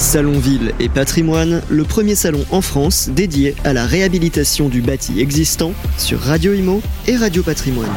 Salon 0.00 0.38
Ville 0.38 0.72
et 0.80 0.88
Patrimoine, 0.88 1.60
le 1.68 1.84
premier 1.84 2.14
salon 2.14 2.42
en 2.50 2.62
France 2.62 3.10
dédié 3.10 3.54
à 3.64 3.74
la 3.74 3.84
réhabilitation 3.84 4.70
du 4.70 4.80
bâti 4.80 5.20
existant 5.20 5.72
sur 5.98 6.20
Radio 6.20 6.54
Imo 6.54 6.80
et 7.06 7.16
Radio 7.16 7.42
Patrimoine. 7.42 7.90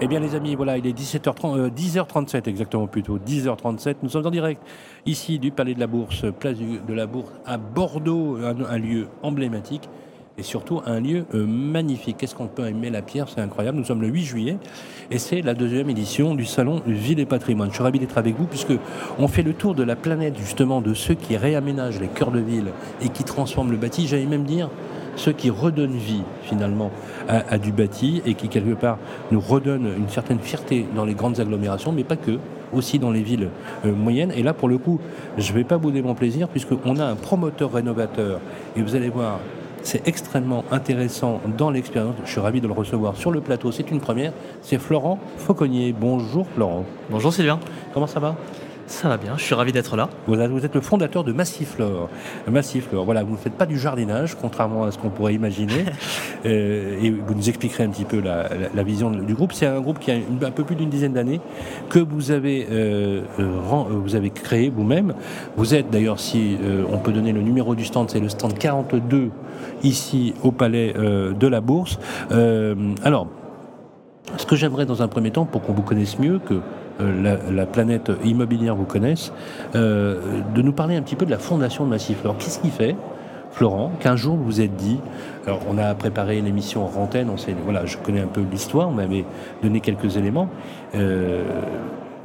Eh 0.00 0.08
bien 0.08 0.20
les 0.20 0.34
amis, 0.34 0.54
voilà, 0.54 0.78
il 0.78 0.86
est 0.86 0.98
17h30, 0.98 1.70
10h37 1.70 2.48
exactement 2.48 2.86
plutôt, 2.86 3.18
10h37. 3.18 3.96
Nous 4.02 4.08
sommes 4.08 4.26
en 4.26 4.30
direct 4.30 4.62
ici 5.04 5.38
du 5.38 5.50
Palais 5.50 5.74
de 5.74 5.80
la 5.80 5.86
Bourse, 5.86 6.24
place 6.40 6.56
de 6.56 6.94
la 6.94 7.06
Bourse 7.06 7.30
à 7.44 7.58
Bordeaux, 7.58 8.38
un 8.38 8.78
lieu 8.78 9.08
emblématique 9.22 9.90
et 10.40 10.42
surtout 10.42 10.80
un 10.86 11.00
lieu 11.00 11.26
euh, 11.34 11.46
magnifique. 11.46 12.16
Qu'est-ce 12.18 12.34
qu'on 12.34 12.46
peut 12.46 12.66
aimer 12.66 12.88
la 12.88 13.02
pierre? 13.02 13.28
C'est 13.28 13.42
incroyable. 13.42 13.76
Nous 13.76 13.84
sommes 13.84 14.00
le 14.00 14.08
8 14.08 14.24
juillet 14.24 14.56
et 15.10 15.18
c'est 15.18 15.42
la 15.42 15.52
deuxième 15.52 15.90
édition 15.90 16.34
du 16.34 16.46
salon 16.46 16.80
Ville 16.86 17.20
et 17.20 17.26
Patrimoine. 17.26 17.68
Je 17.68 17.74
suis 17.74 17.82
ravi 17.82 17.98
d'être 17.98 18.16
avec 18.16 18.36
vous 18.36 18.46
puisque 18.46 18.72
on 19.18 19.28
fait 19.28 19.42
le 19.42 19.52
tour 19.52 19.74
de 19.74 19.82
la 19.82 19.96
planète 19.96 20.38
justement 20.38 20.80
de 20.80 20.94
ceux 20.94 21.14
qui 21.14 21.36
réaménagent 21.36 22.00
les 22.00 22.08
cœurs 22.08 22.30
de 22.30 22.40
ville 22.40 22.72
et 23.02 23.10
qui 23.10 23.22
transforment 23.22 23.70
le 23.70 23.76
bâti. 23.76 24.08
J'allais 24.08 24.24
même 24.24 24.44
dire 24.44 24.70
ceux 25.16 25.32
qui 25.32 25.50
redonnent 25.50 25.98
vie 25.98 26.22
finalement 26.42 26.90
à, 27.28 27.58
du 27.58 27.72
bâti 27.72 28.22
et 28.24 28.34
qui 28.34 28.48
quelque 28.48 28.74
part 28.74 28.96
nous 29.30 29.40
redonnent 29.40 29.92
une 29.98 30.08
certaine 30.08 30.38
fierté 30.38 30.86
dans 30.96 31.04
les 31.04 31.14
grandes 31.14 31.38
agglomérations, 31.38 31.92
mais 31.92 32.04
pas 32.04 32.16
que, 32.16 32.38
aussi 32.72 32.98
dans 32.98 33.10
les 33.10 33.22
villes 33.22 33.50
euh, 33.84 33.92
moyennes. 33.92 34.32
Et 34.34 34.42
là, 34.42 34.54
pour 34.54 34.68
le 34.68 34.78
coup, 34.78 34.98
je 35.36 35.52
ne 35.52 35.58
vais 35.58 35.64
pas 35.64 35.76
bouder 35.76 36.00
mon 36.00 36.14
plaisir 36.14 36.48
puisqu'on 36.48 36.96
a 36.96 37.04
un 37.04 37.16
promoteur 37.16 37.72
rénovateur 37.72 38.40
et 38.76 38.82
vous 38.82 38.96
allez 38.96 39.10
voir 39.10 39.40
c'est 39.82 40.06
extrêmement 40.06 40.64
intéressant 40.70 41.40
dans 41.56 41.70
l'expérience. 41.70 42.14
Je 42.24 42.30
suis 42.30 42.40
ravi 42.40 42.60
de 42.60 42.66
le 42.66 42.72
recevoir 42.72 43.16
sur 43.16 43.30
le 43.30 43.40
plateau. 43.40 43.72
C'est 43.72 43.90
une 43.90 44.00
première. 44.00 44.32
C'est 44.62 44.78
Florent 44.78 45.18
Fauconnier. 45.38 45.94
Bonjour 45.98 46.46
Florent. 46.54 46.84
Bonjour 47.10 47.32
Sylvain. 47.32 47.60
Comment 47.92 48.06
ça 48.06 48.20
va? 48.20 48.36
Ça 48.90 49.08
va 49.08 49.18
bien, 49.18 49.34
je 49.36 49.44
suis 49.44 49.54
ravi 49.54 49.70
d'être 49.70 49.96
là. 49.96 50.08
Vous 50.26 50.34
êtes 50.34 50.74
le 50.74 50.80
fondateur 50.80 51.22
de 51.22 51.30
Massiflore. 51.30 52.10
Massiflore, 52.50 53.04
voilà, 53.04 53.22
vous 53.22 53.34
ne 53.34 53.36
faites 53.36 53.52
pas 53.52 53.64
du 53.64 53.78
jardinage, 53.78 54.34
contrairement 54.34 54.82
à 54.82 54.90
ce 54.90 54.98
qu'on 54.98 55.10
pourrait 55.10 55.34
imaginer. 55.34 55.84
Euh, 56.46 56.98
et 57.02 57.10
vous 57.10 57.34
nous 57.34 57.50
expliquerez 57.50 57.84
un 57.84 57.90
petit 57.90 58.06
peu 58.06 58.18
la, 58.18 58.82
vision 58.82 59.10
du 59.10 59.34
groupe. 59.34 59.52
C'est 59.52 59.66
un 59.66 59.78
groupe 59.82 59.98
qui 59.98 60.10
a 60.10 60.14
un 60.14 60.50
peu 60.50 60.64
plus 60.64 60.74
d'une 60.74 60.88
dizaine 60.88 61.12
d'années 61.12 61.38
que 61.90 61.98
vous 61.98 62.30
avez, 62.30 62.66
euh, 62.70 63.20
euh, 63.38 63.50
vous 63.90 64.14
avez 64.14 64.30
créé 64.30 64.70
vous-même. 64.70 65.12
Vous 65.58 65.74
êtes 65.74 65.90
d'ailleurs, 65.90 66.18
si 66.18 66.56
on 66.90 66.96
peut 66.96 67.12
donner 67.12 67.32
le 67.32 67.42
numéro 67.42 67.74
du 67.74 67.84
stand, 67.84 68.08
c'est 68.08 68.20
le 68.20 68.30
stand 68.30 68.56
42 68.56 69.30
ici 69.82 70.34
au 70.42 70.52
Palais 70.52 70.92
de 70.94 71.46
la 71.46 71.60
Bourse. 71.60 71.98
alors, 73.02 73.26
ce 74.36 74.46
que 74.46 74.56
j'aimerais 74.56 74.86
dans 74.86 75.02
un 75.02 75.08
premier 75.08 75.30
temps, 75.30 75.44
pour 75.44 75.62
qu'on 75.62 75.72
vous 75.72 75.82
connaisse 75.82 76.18
mieux, 76.18 76.38
que 76.38 76.60
euh, 77.00 77.38
la, 77.50 77.66
planète 77.66 78.10
immobilière 78.24 78.76
vous 78.76 78.84
connaisse, 78.84 79.32
euh, 79.74 80.40
de 80.54 80.62
nous 80.62 80.72
parler 80.72 80.96
un 80.96 81.02
petit 81.02 81.16
peu 81.16 81.26
de 81.26 81.30
la 81.30 81.38
fondation 81.38 81.84
de 81.84 81.90
Massif. 81.90 82.18
Alors, 82.24 82.36
qu'est-ce 82.38 82.60
qui 82.60 82.70
fait 82.70 82.96
Florent, 83.52 83.90
qu'un 83.98 84.14
jour 84.14 84.36
vous 84.36 84.60
êtes 84.60 84.76
dit, 84.76 85.00
alors 85.44 85.58
on 85.68 85.76
a 85.76 85.92
préparé 85.96 86.38
une 86.38 86.46
émission 86.46 86.84
en 86.84 87.08
on 87.28 87.36
sait, 87.36 87.56
voilà, 87.64 87.84
je 87.84 87.96
connais 87.96 88.20
un 88.20 88.28
peu 88.28 88.42
l'histoire, 88.48 88.88
on 88.88 88.92
m'avait 88.92 89.24
donné 89.60 89.80
quelques 89.80 90.16
éléments. 90.16 90.48
Euh, 90.94 91.42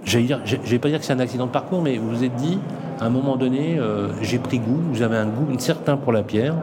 je 0.04 0.20
vais 0.20 0.78
pas 0.78 0.90
dire 0.90 1.00
que 1.00 1.06
c'est 1.06 1.14
un 1.14 1.20
accident 1.20 1.48
de 1.48 1.52
parcours, 1.52 1.82
mais 1.82 1.98
vous 1.98 2.10
vous 2.10 2.24
êtes 2.24 2.36
dit, 2.36 2.60
à 3.00 3.06
un 3.06 3.10
moment 3.10 3.38
donné, 3.38 3.80
euh, 3.80 4.10
j'ai 4.22 4.38
pris 4.38 4.60
goût, 4.60 4.80
vous 4.92 5.02
avez 5.02 5.18
un 5.18 5.26
goût 5.26 5.48
certain 5.58 5.98
pour 5.98 6.12
la 6.12 6.22
pierre. 6.22 6.54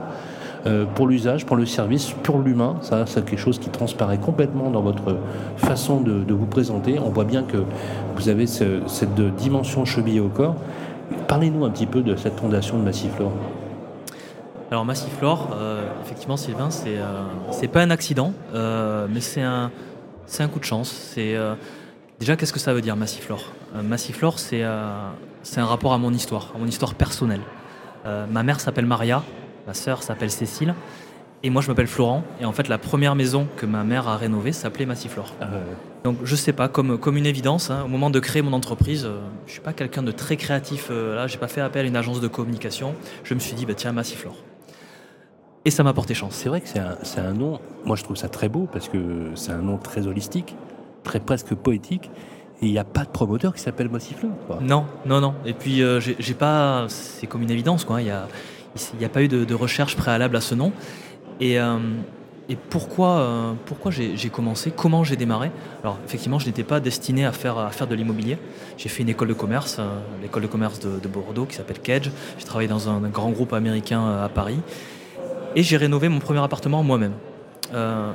Euh, 0.65 0.85
pour 0.85 1.09
l'usage, 1.09 1.45
pour 1.45 1.57
le 1.57 1.67
service, 1.67 2.15
pour 2.23 2.39
l'humain. 2.39 2.77
Ça, 2.83 3.05
c'est 3.07 3.25
quelque 3.25 3.41
chose 3.41 3.59
qui 3.59 3.69
transparaît 3.69 4.19
complètement 4.19 4.71
dans 4.71 4.83
votre 4.83 5.17
façon 5.57 6.01
de, 6.01 6.33
vous 6.33 6.47
présenter. 6.47 7.01
On 7.01 7.11
voit 7.11 7.25
bien 7.25 7.43
que 7.43 7.65
vous 8.17 8.29
avez 8.29 8.47
cette 8.47 9.21
dimension 9.37 9.85
chevillée 9.85 10.21
au 10.21 10.29
corps. 10.29 10.55
Parlez-nous 11.27 11.65
un 11.65 11.71
petit 11.71 11.87
peu 11.87 12.03
de 12.03 12.15
cette 12.15 12.39
fondation 12.39 12.79
de 12.79 12.85
Massiflore. 12.85 13.33
Alors 14.73 14.87
Massiflore, 14.87 15.51
euh, 15.53 15.83
effectivement 16.03 16.39
Sylvain, 16.39 16.71
c'est 16.71 16.97
euh, 16.97 17.69
pas 17.71 17.83
un 17.83 17.91
accident, 17.91 18.33
euh, 18.55 19.07
mais 19.11 19.21
c'est 19.21 19.43
un, 19.43 19.71
un 20.39 20.49
coup 20.49 20.61
de 20.61 20.65
chance. 20.65 20.91
C'est 20.91 21.37
déjà 22.19 22.37
qu'est-ce 22.37 22.55
que 22.55 22.59
ça 22.59 22.73
veut 22.73 22.81
dire 22.81 22.97
Massiflore? 22.97 23.53
Massiflore, 23.85 24.39
c'est 24.39 24.65
c'est 25.43 25.61
un 25.61 25.67
rapport 25.67 25.93
à 25.93 25.99
mon 25.99 26.15
histoire, 26.15 26.53
à 26.55 26.59
mon 26.59 26.67
histoire 26.67 26.95
personnelle. 26.95 27.43
ma 28.07 28.43
mère 28.43 28.61
s'appelle 28.61 28.87
Maria, 28.87 29.23
Ma 29.67 29.75
sœur 29.75 30.03
s'appelle 30.03 30.31
Cécile. 30.31 30.75
Et 31.45 31.51
moi, 31.51 31.61
je 31.61 31.69
m'appelle 31.69 31.89
Florent. 31.89 32.23
Et 32.41 32.45
en 32.45 32.53
fait, 32.53 32.69
la 32.69 32.79
première 32.79 33.15
maison 33.15 33.49
que 33.57 33.67
ma 33.67 33.83
mère 33.83 34.07
a 34.07 34.17
rénovée 34.17 34.53
s'appelait 34.53 34.87
Massiflore. 34.87 35.35
Ah 35.41 35.49
Donc, 36.05 36.19
je 36.23 36.37
sais 36.37 36.53
pas, 36.53 36.69
comme, 36.69 36.99
comme 36.99 37.17
une 37.17 37.27
évidence, 37.27 37.71
hein, 37.71 37.83
au 37.85 37.89
moment 37.89 38.11
de 38.11 38.21
créer 38.21 38.43
mon 38.43 38.53
entreprise, 38.53 39.05
euh, 39.05 39.19
je 39.47 39.53
suis 39.53 39.61
pas 39.61 39.73
quelqu'un 39.73 40.03
de 40.03 40.13
très 40.13 40.37
créatif. 40.37 40.89
Euh, 40.91 41.17
là, 41.17 41.27
j'ai 41.27 41.39
pas 41.39 41.49
fait 41.49 41.61
appel 41.61 41.85
à 41.85 41.89
une 41.89 41.97
agence 41.97 42.21
de 42.21 42.29
communication. 42.29 42.95
Je 43.25 43.35
me 43.35 43.41
suis 43.41 43.55
dit, 43.55 43.67
bah, 43.67 43.75
tiens, 43.75 43.93
Massiflore. 43.93 44.37
Et 45.65 45.71
ça 45.71 45.83
m'a 45.83 45.93
porté 45.93 46.15
chance. 46.15 46.35
C'est 46.35 46.49
vrai 46.49 46.61
que 46.61 46.69
c'est 46.69 46.81
un, 46.81 47.25
un, 47.25 47.33
nom, 47.33 47.61
moi 47.85 47.95
je 47.95 48.03
trouve 48.03 48.17
ça 48.17 48.29
très 48.29 48.49
beau 48.49 48.69
parce 48.73 48.89
que 48.89 49.31
c'est 49.37 49.53
un 49.53 49.63
nom 49.63 49.79
très 49.79 50.09
holistique, 50.09 50.57
très 51.05 51.21
presque 51.21 51.55
poétique. 51.55 52.11
Et 52.61 52.67
il 52.67 52.73
n'y 52.73 52.79
a 52.79 52.85
pas 52.85 53.05
de 53.05 53.11
promoteur 53.11 53.55
qui 53.55 53.61
s'appelle 53.61 53.89
Massiflore. 53.89 54.31
Non, 54.61 54.87
non, 55.07 55.21
non. 55.21 55.35
Et 55.45 55.53
puis, 55.53 55.83
euh, 55.83 56.01
j'ai 56.01 56.35
pas. 56.35 56.87
C'est 56.89 57.27
comme 57.27 57.43
une 57.43 57.51
évidence, 57.51 57.85
quoi. 57.85 58.01
Il 58.01 58.07
y 58.07 58.11
a 58.11 58.29
il 58.95 58.99
n'y 58.99 59.05
a 59.05 59.09
pas 59.09 59.23
eu 59.23 59.29
de, 59.29 59.55
recherche 59.55 59.97
préalable 59.97 60.37
à 60.37 60.41
ce 60.41 60.55
nom. 60.55 60.73
Et, 61.41 61.59
euh, 61.59 61.79
pourquoi, 62.69 63.09
euh, 63.19 63.53
j'ai 63.91 64.29
commencé? 64.29 64.73
Comment 64.75 65.05
j'ai 65.05 65.17
démarré? 65.17 65.51
Alors 65.83 65.99
effectivement, 66.05 66.39
je 66.39 66.47
n'étais 66.47 66.65
pas 66.65 66.81
destiné 66.81 67.25
à 67.25 67.33
faire, 67.33 67.87
de 67.89 67.95
l'immobilier. 67.95 68.39
J'ai 68.77 68.89
fait 68.89 69.03
une 69.03 69.09
école 69.09 69.29
de 69.29 69.35
commerce, 69.35 69.77
euh, 69.79 70.01
l'école 70.21 70.43
de 70.43 70.49
commerce 70.49 70.81
de, 70.81 71.09
Bordeaux 71.09 71.47
qui 71.47 71.57
s'appelle 71.57 71.81
Kedge. 71.81 72.11
J'ai 72.39 72.45
travaillé 72.45 72.69
dans 72.69 72.89
un, 72.89 73.01
grand 73.09 73.31
groupe 73.31 73.53
américain 73.53 74.23
à 74.23 74.29
Paris. 74.29 74.61
Et 75.55 75.63
j'ai 75.63 75.77
rénové 75.77 76.09
mon 76.09 76.19
premier 76.19 76.41
appartement 76.41 76.83
moi-même. 76.83 77.13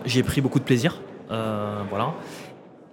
J'y 0.06 0.20
ai 0.20 0.24
pris 0.24 0.42
beaucoup 0.42 0.60
de 0.60 0.64
plaisir. 0.64 1.02
voilà. 1.30 2.14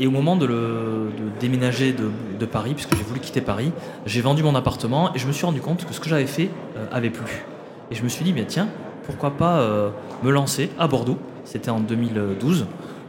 Et 0.00 0.06
au 0.06 0.10
moment 0.10 0.36
de, 0.36 1.08
déménager 1.40 1.94
de, 1.94 2.46
Paris, 2.46 2.74
puisque 2.74 2.94
j'ai 2.96 3.02
voulu 3.02 3.20
quitter 3.20 3.40
Paris, 3.40 3.72
j'ai 4.06 4.20
vendu 4.20 4.42
mon 4.42 4.54
appartement 4.54 5.14
et 5.14 5.18
je 5.18 5.26
me 5.26 5.32
suis 5.32 5.46
rendu 5.46 5.60
compte 5.60 5.84
que 5.84 5.94
ce 5.94 6.00
que 6.00 6.08
j'avais 6.08 6.26
fait 6.26 6.50
avait 6.92 7.10
plu. 7.10 7.44
Et 7.90 7.94
je 7.94 8.02
me 8.02 8.08
suis 8.08 8.24
dit, 8.24 8.32
mais 8.32 8.44
tiens, 8.44 8.68
pourquoi 9.04 9.32
pas 9.32 9.60
euh, 9.60 9.90
me 10.22 10.30
lancer 10.30 10.70
à 10.78 10.88
Bordeaux, 10.88 11.18
c'était 11.44 11.70
en 11.70 11.80
2012, 11.80 12.66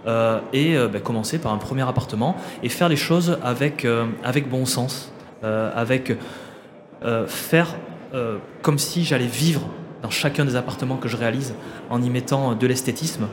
euh, 0.07 0.39
et 0.53 0.77
euh, 0.77 0.87
bah, 0.87 0.99
commencer 0.99 1.39
par 1.39 1.53
un 1.53 1.57
premier 1.57 1.87
appartement 1.87 2.35
et 2.61 2.69
faire 2.69 2.89
les 2.89 2.95
choses 2.95 3.37
avec, 3.43 3.87
avec 4.23 4.49
bon 4.49 4.65
sens, 4.65 5.11
avec 5.43 6.17
faire 7.27 7.75
comme 8.63 8.79
si 8.79 9.03
j'allais 9.03 9.27
vivre 9.27 9.61
dans 10.01 10.09
chacun 10.09 10.43
des 10.43 10.55
appartements 10.55 10.97
que 10.97 11.07
je 11.07 11.17
réalise 11.17 11.53
en 11.91 12.01
y 12.01 12.09
mettant 12.09 12.55
de 12.55 12.65
l'esthétisme, 12.65 13.27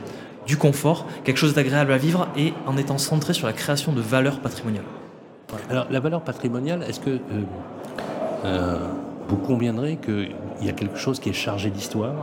du 0.45 0.57
confort, 0.57 1.07
quelque 1.23 1.37
chose 1.37 1.55
d'agréable 1.55 1.91
à 1.91 1.97
vivre 1.97 2.27
et 2.37 2.53
en 2.67 2.77
étant 2.77 2.99
centré 2.99 3.33
sur 3.33 3.47
la 3.47 3.53
création 3.53 3.91
de 3.93 4.01
valeurs 4.01 4.41
patrimoniales. 4.41 4.83
Alors 5.71 5.87
la 5.89 5.99
valeur 5.99 6.21
patrimoniale, 6.21 6.83
est-ce 6.87 6.99
que 6.99 7.19
vous 9.33 9.39
conviendrez 9.39 9.97
qu'il 9.97 10.35
y 10.61 10.69
a 10.69 10.73
quelque 10.73 10.97
chose 10.97 11.19
qui 11.19 11.29
est 11.29 11.33
chargé 11.33 11.71
d'histoire, 11.71 12.13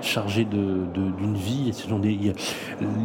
chargé 0.00 0.44
d'une 0.44 1.36
vie. 1.36 1.70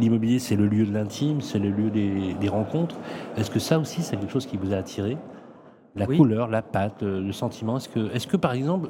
L'immobilier, 0.00 0.40
c'est 0.40 0.56
le 0.56 0.66
lieu 0.66 0.84
de 0.84 0.92
l'intime, 0.92 1.40
c'est 1.40 1.60
le 1.60 1.70
lieu 1.70 1.90
des, 1.90 2.48
rencontres. 2.48 2.96
Est-ce 3.36 3.50
que 3.50 3.60
ça 3.60 3.78
aussi, 3.78 4.02
c'est 4.02 4.16
quelque 4.16 4.32
chose 4.32 4.46
qui 4.46 4.56
vous 4.56 4.72
a 4.72 4.76
attiré? 4.76 5.16
La 5.98 6.06
couleur, 6.06 6.48
la 6.48 6.62
pâte, 6.62 7.02
euh, 7.02 7.20
le 7.20 7.32
sentiment. 7.32 7.76
Est-ce 7.76 7.88
que, 7.88 8.14
est 8.14 8.26
que 8.26 8.36
par 8.36 8.52
exemple, 8.52 8.88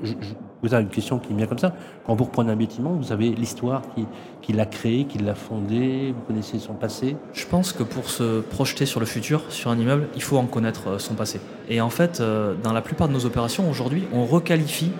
vous 0.63 0.75
avez 0.75 0.83
une 0.83 0.91
question 0.91 1.19
qui 1.19 1.33
me 1.33 1.39
vient 1.39 1.47
comme 1.47 1.59
ça, 1.59 1.73
quand 2.07 2.15
vous 2.15 2.25
reprenez 2.25 2.53
un 2.53 2.57
bâtiment, 2.57 2.93
vous 2.93 3.13
avez 3.13 3.31
l'histoire 3.31 3.83
qui, 3.95 4.07
qui 4.43 4.53
l'a 4.53 4.67
créé, 4.67 5.05
qui 5.05 5.19
l'a 5.19 5.35
fondé, 5.35 6.15
vous 6.17 6.23
connaissez 6.27 6.59
son 6.59 6.75
passé? 6.75 7.17
Je 7.33 7.47
pense 7.47 7.73
que 7.73 7.83
pour 7.83 8.11
se 8.11 8.41
projeter 8.41 8.87
sur 8.87 9.01
le 9.01 9.07
futur, 9.07 9.43
sur 9.51 9.71
un 9.71 9.79
immeuble, 9.79 10.09
il 10.15 10.23
faut 10.23 10.37
en 10.37 10.47
connaître 10.47 10.89
euh, 10.89 10.99
son 10.99 11.15
passé. 11.15 11.41
Et 11.69 11.81
en 11.81 11.91
fait, 11.91 12.21
euh, 12.21 12.55
dans 12.63 12.73
la 12.73 12.83
plupart 12.83 13.09
de 13.09 13.13
nos 13.13 13.27
opérations, 13.27 13.69
aujourd'hui, 13.71 14.05
on 14.13 14.25
requalifie 14.25 14.91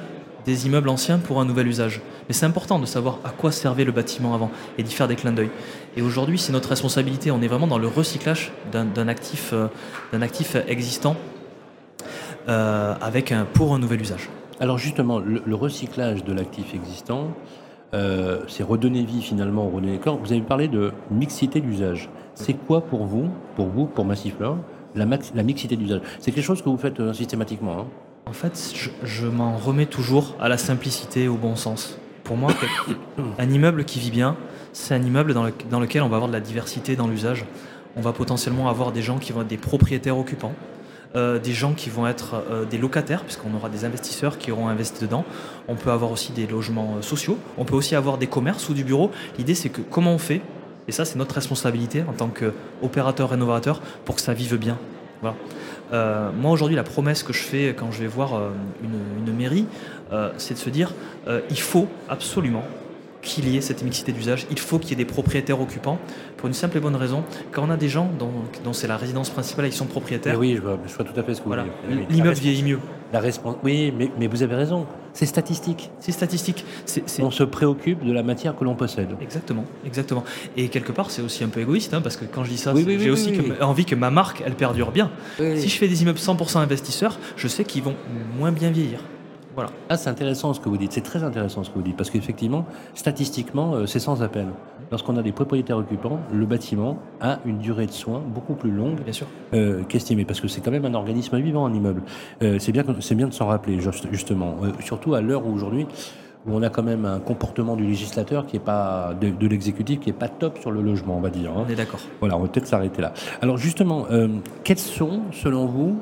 des 0.45 0.67
immeubles 0.67 0.89
anciens 0.89 1.19
pour 1.19 1.41
un 1.41 1.45
nouvel 1.45 1.67
usage. 1.67 2.01
Mais 2.27 2.35
c'est 2.35 2.47
important 2.47 2.79
de 2.79 2.87
savoir 2.87 3.19
à 3.25 3.31
quoi 3.31 3.53
servait 3.53 3.85
le 3.85 3.93
bâtiment 3.93 4.35
avant 4.35 4.51
et 4.79 4.83
d'y 4.83 4.93
faire 4.93 5.07
des 5.07 5.17
clins 5.17 5.33
d'œil. 5.33 5.51
Et 5.97 6.01
aujourd'hui, 6.01 6.39
c'est 6.39 6.53
notre 6.53 6.71
responsabilité. 6.71 7.31
On 7.31 7.43
est 7.43 7.49
vraiment 7.49 7.67
dans 7.67 7.77
le 7.77 7.87
recyclage 7.89 8.53
d'un 8.73 9.09
actif, 9.09 9.53
existant 10.67 11.17
avec 12.49 13.33
un, 13.33 13.45
pour 13.45 13.75
un 13.75 13.79
nouvel 13.79 14.01
usage. 14.01 14.29
Alors 14.61 14.79
justement, 14.79 15.21
le, 15.21 15.55
recyclage 15.55 16.25
de 16.25 16.33
l'actif 16.33 16.75
existant, 16.75 17.29
euh, 17.95 18.41
c'est 18.49 18.65
redonner 18.65 19.05
vie 19.05 19.23
finalement 19.23 19.67
au 19.67 19.71
redonner 19.71 19.99
corps. 19.99 20.19
Vous 20.19 20.33
avez 20.33 20.41
parlé 20.41 20.67
de 20.67 20.93
mixité 21.11 21.61
d'usage. 21.61 22.09
C'est 22.35 22.55
quoi 22.55 22.81
pour 22.81 23.07
vous, 23.07 23.29
pour 23.55 23.69
vous, 23.69 23.87
pour 23.87 24.05
Massiflore, 24.05 24.59
la, 24.97 25.07
la 25.07 25.43
mixité 25.45 25.77
d'usage? 25.77 26.01
C'est 26.19 26.33
quelque 26.33 26.45
chose 26.45 26.61
que 26.61 26.69
vous 26.69 26.77
faites 26.77 26.99
euh, 26.99 27.13
systématiquement 27.13 27.81
hein? 27.81 27.87
En 28.27 28.33
fait, 28.33 28.75
je, 29.05 29.27
m'en 29.27 29.57
remets 29.57 29.87
toujours 29.87 30.37
à 30.39 30.51
la 30.51 30.59
simplicité, 30.59 31.29
au 31.29 31.37
bon 31.37 31.57
sens. 31.57 31.99
Pour 32.25 32.37
moi, 32.37 32.53
un 33.39 33.49
immeuble 33.49 33.85
qui 33.85 34.01
vit 34.01 34.11
bien, 34.11 34.37
c'est 34.75 34.95
un 34.95 35.03
immeuble 35.03 35.33
dans, 35.33 35.47
dans 35.71 35.81
lequel 35.81 36.03
on 36.03 36.11
va 36.11 36.17
avoir 36.17 36.29
de 36.29 36.35
la 36.35 36.41
diversité 36.41 36.95
dans 36.95 37.07
l'usage. 37.07 37.47
On 37.97 38.03
va 38.03 38.13
potentiellement 38.13 38.69
avoir 38.69 38.93
des 38.93 39.01
gens 39.01 39.17
qui 39.17 39.33
vont 39.33 39.41
être 39.41 39.49
des 39.49 39.57
propriétaires 39.57 40.19
occupants, 40.19 40.53
euh, 41.17 41.39
des 41.39 41.55
gens 41.55 41.73
qui 41.73 41.89
vont 41.89 42.07
être 42.07 42.43
euh, 42.51 42.67
des 42.67 42.77
locataires, 42.77 43.25
puisqu'on 43.25 43.55
aura 43.55 43.71
des 43.71 43.87
investisseurs 43.87 44.37
qui 44.37 44.53
auront 44.53 44.69
investi 44.69 45.01
dedans. 45.01 45.25
On 45.67 45.75
peut 45.75 45.91
avoir 45.91 46.13
aussi 46.13 46.33
des 46.33 46.47
logements 46.47 46.97
euh, 46.99 47.03
sociaux. 47.03 47.39
On 47.57 47.65
peut 47.65 47.75
aussi 47.75 47.95
avoir 47.95 48.19
des 48.19 48.27
commerces 48.27 48.69
ou 48.69 48.75
du 48.75 48.85
bureau. 48.85 49.11
L'idée, 49.39 49.55
c'est 49.55 49.71
que 49.71 49.81
comment 49.81 50.13
on 50.13 50.19
fait, 50.19 50.43
et 50.87 50.93
ça, 50.93 51.07
c'est 51.07 51.17
notre 51.17 51.35
responsabilité 51.35 52.05
en 52.07 52.13
tant 52.13 52.29
qu'opérateur 52.29 53.31
rénovateur, 53.31 53.81
pour 54.05 54.17
que 54.17 54.21
ça 54.21 54.35
vive 54.35 54.57
bien. 54.57 54.79
Moi 55.91 56.51
aujourd'hui, 56.51 56.77
la 56.77 56.85
promesse 56.85 57.23
que 57.23 57.33
je 57.33 57.43
fais 57.43 57.75
quand 57.77 57.91
je 57.91 57.99
vais 57.99 58.07
voir 58.07 58.41
une, 58.85 59.27
une 59.27 59.35
mairie, 59.35 59.67
c'est 60.37 60.55
de 60.55 60.59
se 60.59 60.71
dire, 60.71 60.93
il 61.27 61.61
faut 61.61 61.89
absolument 62.09 62.63
qu'il 63.23 63.49
y 63.49 63.57
ait 63.57 63.61
cette 63.61 63.83
mixité 63.83 64.13
d'usage, 64.13 64.47
il 64.51 64.59
faut 64.59 64.79
qu'il 64.79 64.91
y 64.91 64.93
ait 64.93 64.97
des 64.97 65.05
propriétaires 65.05 65.61
occupants, 65.61 65.99
pour 66.37 66.47
une 66.47 66.55
simple 66.55 66.77
et 66.77 66.81
bonne 66.81 66.97
raison, 66.97 67.25
quand 67.53 67.65
on 67.67 67.71
a 67.71 67.77
des 67.77 67.89
gens 67.89 68.09
dont, 68.19 68.31
dont 68.65 68.73
c'est 68.73 68.87
la 68.87 68.97
résidence 68.97 69.31
principale 69.31 69.65
et 69.65 69.69
ils 69.69 69.73
sont 69.73 69.85
Mais 69.87 69.91
propriétaires, 69.91 70.39
oui, 70.39 70.55
je 70.57 70.63
vois, 70.63 70.79
je 70.87 70.95
vois 70.95 71.05
tout 71.05 71.19
à 71.19 71.23
fait 71.23 71.35
ce 71.35 71.41
que 71.41 71.47
voilà, 71.47 71.65
vous 71.65 71.71
voulez 71.95 72.07
l'immeuble 72.11 72.37
vieillit 72.37 72.63
mieux. 72.63 72.79
La 73.13 73.23
Oui, 73.65 73.93
mais, 73.97 74.11
mais 74.19 74.27
vous 74.27 74.43
avez 74.43 74.55
raison. 74.55 74.87
C'est 75.15 75.25
statistique. 75.27 75.91
C'est 75.99 76.13
statistique. 76.13 76.65
On 77.21 77.31
se 77.31 77.43
préoccupe 77.43 78.05
de 78.05 78.13
la 78.13 78.23
matière 78.23 78.55
que 78.55 78.65
l'on 78.65 78.75
possède. 78.75 79.09
Exactement, 79.23 79.65
exactement. 79.85 80.25
Et 80.57 80.69
quelque 80.69 80.93
part, 80.93 81.11
c'est 81.11 81.23
aussi 81.23 81.43
un 81.43 81.49
peu 81.49 81.61
égoïste, 81.61 81.95
hein, 81.95 82.03
parce 82.03 82.17
que 82.17 82.27
quand 82.27 82.45
je 82.45 82.51
dis 82.51 82.59
ça, 82.59 82.75
Oui, 82.75 82.85
oui, 82.87 82.99
j'ai 82.99 83.07
oui, 83.07 83.11
aussi 83.11 83.33
que- 83.33 83.63
envie 83.63 83.87
que 83.87 83.95
ma 83.95 84.11
marque, 84.11 84.43
elle 84.45 84.55
perdure 84.55 84.93
bien. 84.93 85.11
Si 85.39 85.69
je 85.69 85.77
fais 85.79 85.89
des 85.89 86.03
immeubles 86.03 86.19
100% 86.19 86.59
investisseurs, 86.61 87.19
je 87.37 87.49
sais 87.49 87.65
qu'ils 87.65 87.83
vont 87.83 87.97
moins 88.39 88.53
bien 88.53 88.71
vieillir. 88.71 89.01
Voilà. 89.55 89.71
Ah, 89.89 89.97
c'est 89.97 90.09
intéressant 90.11 90.55
ce 90.55 90.61
que 90.61 90.69
vous 90.69 90.77
dites. 90.77 90.93
C'est 90.93 91.01
très 91.01 91.25
intéressant 91.25 91.65
ce 91.65 91.71
que 91.71 91.75
vous 91.75 91.83
dites. 91.83 91.97
Parce 91.97 92.11
qu'effectivement, 92.11 92.65
statistiquement, 92.95 93.75
euh, 93.75 93.87
c'est 93.87 93.99
sans 93.99 94.23
appel. 94.23 94.47
Lorsqu'on 94.91 95.17
a 95.17 95.23
des 95.23 95.33
propriétaires 95.33 95.77
occupants, 95.77 96.21
le 96.33 96.47
bâtiment 96.47 96.99
a 97.21 97.39
une 97.45 97.59
durée 97.59 97.87
de 97.87 97.93
soins 97.93 98.23
beaucoup 98.27 98.55
plus 98.55 98.71
longue 98.71 99.01
Bien 99.03 99.13
sûr. 99.13 99.27
euh, 99.55 99.83
qu'estimé, 99.89 100.25
parce 100.25 100.41
que 100.41 100.49
c'est 100.49 100.61
quand 100.61 100.71
même 100.71 100.85
un 100.85 100.95
organisme 100.95 101.39
vivant, 101.39 101.67
un 101.67 101.75
immeuble. 101.75 102.03
Euh, 102.43 102.59
c'est 102.59 102.73
bien, 102.73 102.85
c'est 103.01 103.15
bien 103.15 103.29
de 103.29 103.33
s'en 103.35 103.47
rappeler, 103.49 103.81
juste- 103.81 104.07
justement. 104.13 104.55
Euh, 104.63 104.71
surtout 104.81 105.15
à 105.15 105.21
l'heure 105.21 105.47
où 105.47 105.53
aujourd'hui, 105.53 105.87
où 106.47 106.53
on 106.55 106.63
a 106.63 106.71
quand 106.71 106.85
même 106.85 107.05
un 107.05 107.19
comportement 107.19 107.75
du 107.77 107.85
législateur 107.85 108.47
qui 108.47 108.57
est 108.57 108.61
pas 108.61 109.13
de, 109.21 109.29
de 109.31 109.47
l'exécutif 109.49 110.01
qui 110.01 110.09
est 110.11 110.15
pas 110.15 110.29
top 110.29 110.59
sur 110.59 110.71
le 110.71 110.81
logement, 110.81 111.17
on 111.19 111.21
va 111.21 111.31
dire. 111.31 111.51
hein. 111.51 111.65
On 111.67 111.71
est 111.71 111.75
d'accord. 111.75 112.01
Voilà, 112.21 112.37
on 112.37 112.41
va 112.41 112.49
peut-être 112.49 112.67
s'arrêter 112.69 113.03
là. 113.03 113.13
Alors 113.43 113.59
justement, 113.59 114.07
quels 114.65 114.79
sont, 114.79 115.23
selon 115.33 115.67
vous, 115.67 115.97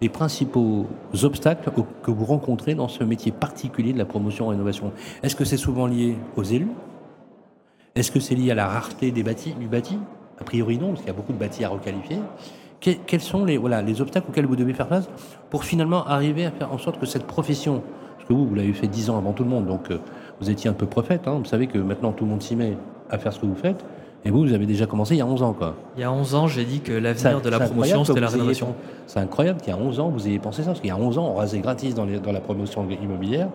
les 0.00 0.08
principaux 0.08 0.86
obstacles 1.22 1.70
que 2.02 2.10
vous 2.10 2.24
rencontrez 2.24 2.74
dans 2.74 2.88
ce 2.88 3.04
métier 3.04 3.32
particulier 3.32 3.92
de 3.92 3.98
la 3.98 4.06
promotion-rénovation 4.06 4.92
Est-ce 5.22 5.36
que 5.36 5.44
c'est 5.44 5.56
souvent 5.58 5.86
lié 5.86 6.16
aux 6.36 6.42
élus? 6.42 6.70
Est-ce 7.94 8.10
que 8.10 8.20
c'est 8.20 8.34
lié 8.34 8.50
à 8.50 8.54
la 8.54 8.66
rareté 8.66 9.10
des 9.10 9.22
du 9.22 9.68
bâti? 9.68 9.98
A 10.40 10.44
priori 10.44 10.78
non, 10.78 10.88
parce 10.88 11.00
qu'il 11.00 11.08
y 11.08 11.10
a 11.10 11.14
beaucoup 11.14 11.32
de 11.34 11.38
bâtis 11.38 11.64
à 11.64 11.68
requalifier. 11.68 12.18
Que- 12.80 12.96
quels 13.06 13.20
sont 13.20 13.44
les 13.44 13.58
obstacles 14.00 14.30
auxquels 14.30 14.46
vous 14.46 14.56
devez 14.56 14.72
faire 14.72 14.88
face 14.88 15.10
pour 15.50 15.64
finalement 15.64 16.06
arriver 16.06 16.46
à 16.46 16.50
faire 16.50 16.72
en 16.72 16.78
sorte 16.78 16.98
que 16.98 17.04
cette 17.04 17.26
profession, 17.26 17.82
parce 18.16 18.26
que 18.26 18.32
vous, 18.32 18.46
vous 18.46 18.54
l'avez 18.54 18.72
fait 18.72 18.86
dix 18.86 19.10
ans 19.10 19.18
avant 19.18 19.32
tout 19.32 19.44
le 19.44 19.50
monde, 19.50 19.66
donc 19.66 19.90
euh, 19.90 19.98
vous 20.40 20.48
étiez 20.48 20.70
un 20.70 20.72
peu 20.72 20.86
prophète, 20.86 21.28
hein, 21.28 21.36
vous 21.38 21.44
savez 21.44 21.66
que 21.66 21.76
maintenant 21.76 22.12
tout 22.12 22.24
le 22.24 22.30
monde 22.30 22.40
s'y 22.42 22.56
met 22.56 22.78
à 23.10 23.18
faire 23.18 23.34
ce 23.34 23.40
que 23.40 23.44
vous 23.46 23.54
faites, 23.54 23.84
et 24.24 24.30
vous, 24.30 24.40
vous 24.42 24.52
avez 24.52 24.66
déjà 24.66 24.86
commencé 24.86 25.14
il 25.14 25.18
y 25.18 25.22
a 25.22 25.26
11 25.26 25.42
ans. 25.42 25.52
Quoi. 25.52 25.74
Il 25.96 26.00
y 26.00 26.04
a 26.04 26.12
11 26.12 26.34
ans, 26.34 26.46
j'ai 26.46 26.64
dit 26.64 26.80
que 26.80 26.92
l'avenir 26.92 27.40
de 27.40 27.48
la 27.48 27.60
promotion, 27.60 28.04
c'était 28.04 28.20
la 28.20 28.26
ayez 28.28 28.36
rénovation. 28.36 28.74
C'est 29.06 29.18
incroyable 29.20 29.60
qu'il 29.60 29.72
y 29.72 29.76
a 29.76 29.78
11 29.80 29.98
ans, 30.00 30.08
vous 30.10 30.26
ayez 30.28 30.38
pensé 30.38 30.62
ça, 30.62 30.68
parce 30.68 30.80
qu'il 30.80 30.88
y 30.88 30.92
a 30.92 30.96
11 30.96 31.18
ans, 31.18 31.32
on 31.32 31.34
rasait 31.36 31.58
gratis 31.60 31.94
dans, 31.94 32.04
les- 32.04 32.18
dans 32.20 32.32
la 32.32 32.40
promotion 32.40 32.86
immobilière, 33.02 33.48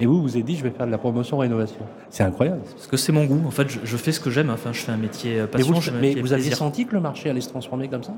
et 0.00 0.06
vous, 0.06 0.20
vous 0.22 0.36
êtes 0.36 0.44
dit, 0.44 0.56
je 0.56 0.62
vais 0.64 0.70
faire 0.70 0.86
de 0.86 0.90
la 0.90 0.98
promotion-rénovation. 0.98 1.80
C'est 2.10 2.22
incroyable. 2.24 2.60
Parce 2.72 2.86
que 2.86 2.96
c'est 2.96 3.12
mon 3.12 3.24
goût. 3.24 3.40
En 3.46 3.50
fait, 3.50 3.68
je, 3.68 3.78
je 3.84 3.96
fais 3.96 4.10
ce 4.10 4.20
que 4.20 4.30
j'aime. 4.30 4.50
Enfin, 4.50 4.72
je 4.72 4.80
fais 4.80 4.90
un 4.90 4.96
métier 4.96 5.38
euh, 5.38 5.42
Mais 5.42 5.48
passion. 5.48 5.74
vous, 5.74 5.80
je 5.80 5.90
mais 5.92 6.00
métier 6.00 6.22
vous 6.22 6.32
aviez 6.32 6.50
senti 6.52 6.86
que 6.86 6.94
le 6.94 7.00
marché 7.00 7.30
allait 7.30 7.40
se 7.42 7.50
transformer 7.50 7.88
comme 7.88 8.02
ça? 8.02 8.12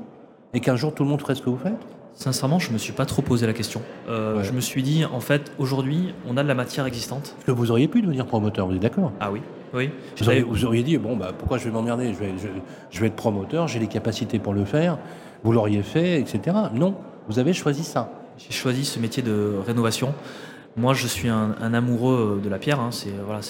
Et 0.53 0.61
qu'un 0.61 0.77
jour, 0.77 0.93
tout 0.95 1.03
le 1.03 1.09
monde 1.09 1.21
ferait 1.21 1.35
ce 1.35 1.41
que 1.41 1.49
vous 1.49 1.57
faites? 1.57 1.73
Sincèrement, 2.13 2.59
je 2.59 2.71
me 2.71 2.77
suis 2.77 2.93
pas 2.93 3.05
trop 3.05 3.21
posé 3.21 3.45
la 3.45 3.53
question. 3.53 3.81
Euh, 4.09 4.37
Ouais. 4.37 4.43
Je 4.45 4.53
me 4.53 4.61
suis 4.61 4.81
dit, 4.83 5.03
en 5.05 5.19
fait, 5.19 5.51
aujourd'hui, 5.59 6.13
on 6.29 6.37
a 6.37 6.43
de 6.43 6.47
la 6.47 6.55
matière 6.55 6.85
existante. 6.85 7.33
Parce 7.35 7.45
que 7.45 7.51
vous 7.51 7.69
auriez 7.71 7.87
pu 7.89 8.01
devenir 8.01 8.25
promoteur, 8.25 8.67
vous 8.67 8.73
êtes 8.75 8.81
d'accord? 8.81 9.11
Ah 9.19 9.29
oui, 9.31 9.41
oui. 9.75 9.89
vous 10.17 10.27
auriez, 10.27 10.41
vous 10.41 10.65
auriez 10.65 10.83
dit, 10.83 10.97
bon, 10.97 11.15
bah, 11.15 11.31
pourquoi 11.37 11.57
je 11.57 11.65
vais 11.65 11.71
m'emmerder? 11.71 12.13
Je 12.13 12.19
vais, 12.19 12.33
je, 12.37 12.47
je 12.89 12.99
vais 13.01 13.07
être 13.07 13.15
promoteur, 13.15 13.67
j'ai 13.67 13.79
les 13.79 13.87
capacités 13.87 14.39
pour 14.39 14.53
le 14.53 14.65
faire, 14.65 14.97
vous 15.43 15.51
l'auriez 15.51 15.83
fait, 15.83 16.19
etc. 16.19 16.55
Non, 16.73 16.95
vous 17.27 17.39
avez 17.39 17.53
choisi 17.53 17.83
ça. 17.83 18.09
J'ai 18.37 18.51
choisi 18.51 18.85
ce 18.85 18.99
métier 18.99 19.21
de 19.23 19.53
rénovation. 19.65 20.13
Moi, 20.77 20.93
je 20.93 21.07
suis 21.07 21.29
un, 21.29 21.55
un 21.61 21.73
amoureux 21.73 22.41
de 22.43 22.49
la 22.49 22.57
pierre. 22.57 22.79
hein. 22.79 22.89
C'est 22.91 23.13
voilà, 23.25 23.41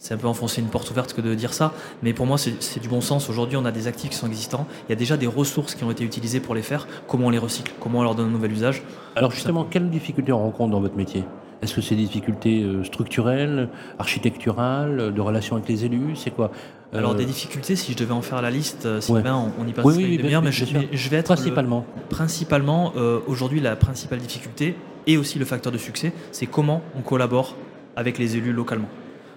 c'est 0.00 0.14
un 0.14 0.16
peu 0.16 0.26
enfoncer 0.28 0.60
une 0.60 0.68
porte 0.68 0.90
ouverte 0.90 1.12
que 1.12 1.20
de 1.20 1.34
dire 1.34 1.52
ça, 1.52 1.72
mais 2.02 2.12
pour 2.12 2.26
moi, 2.26 2.38
c'est 2.38 2.60
c'est 2.62 2.80
du 2.80 2.88
bon 2.88 3.00
sens. 3.00 3.28
Aujourd'hui, 3.28 3.56
on 3.56 3.64
a 3.64 3.72
des 3.72 3.86
actifs 3.86 4.10
qui 4.10 4.16
sont 4.16 4.26
existants. 4.26 4.66
Il 4.88 4.90
y 4.90 4.92
a 4.92 4.96
déjà 4.96 5.16
des 5.16 5.26
ressources 5.26 5.74
qui 5.74 5.84
ont 5.84 5.90
été 5.90 6.04
utilisées 6.04 6.40
pour 6.40 6.54
les 6.54 6.62
faire. 6.62 6.86
Comment 7.06 7.26
on 7.26 7.30
les 7.30 7.38
recycle? 7.38 7.72
Comment 7.80 8.00
on 8.00 8.02
leur 8.02 8.14
donne 8.16 8.26
un 8.28 8.32
nouvel 8.32 8.52
usage? 8.52 8.82
Alors 9.16 9.30
justement, 9.30 9.64
quelles 9.64 9.88
difficultés 9.90 10.32
on 10.32 10.38
rencontre 10.38 10.70
dans 10.72 10.80
votre 10.80 10.96
métier? 10.96 11.24
Est-ce 11.62 11.74
que 11.74 11.80
c'est 11.80 11.94
des 11.96 12.02
difficultés 12.04 12.62
euh, 12.62 12.84
structurelles, 12.84 13.68
architecturales, 13.98 15.12
de 15.14 15.20
relations 15.20 15.56
avec 15.56 15.68
les 15.68 15.84
élus 15.84 16.14
C'est 16.16 16.30
quoi? 16.30 16.50
Euh, 16.94 16.98
Alors, 16.98 17.14
des 17.14 17.24
difficultés, 17.24 17.76
si 17.76 17.92
je 17.92 17.96
devais 17.96 18.12
en 18.12 18.22
faire 18.22 18.40
la 18.42 18.50
liste, 18.50 18.86
euh, 18.86 19.00
Sylvain, 19.00 19.34
on, 19.58 19.62
on 19.62 19.66
y 19.68 19.72
passe 19.72 19.84
Oui, 19.84 19.94
oui, 19.96 20.04
une 20.14 20.22
oui, 20.22 20.28
bien- 20.28 20.40
mais 20.40 20.52
je, 20.52 20.64
mais 20.72 20.86
vais 20.96 21.16
être 21.16 21.30
le- 21.30 21.34
Principalement. 21.36 21.84
Principalement, 22.08 22.92
euh, 22.96 23.20
aujourd'hui, 23.26 23.60
la 23.60 23.76
principale 23.76 24.18
difficulté 24.18 24.74
et 25.06 25.16
aussi 25.16 25.38
le 25.38 25.44
facteur 25.44 25.72
de 25.72 25.78
succès, 25.78 26.12
c'est 26.32 26.46
comment 26.46 26.82
on 26.96 27.00
collabore 27.02 27.56
avec 27.96 28.18
les 28.18 28.36
élus 28.36 28.52
localement. 28.52 28.88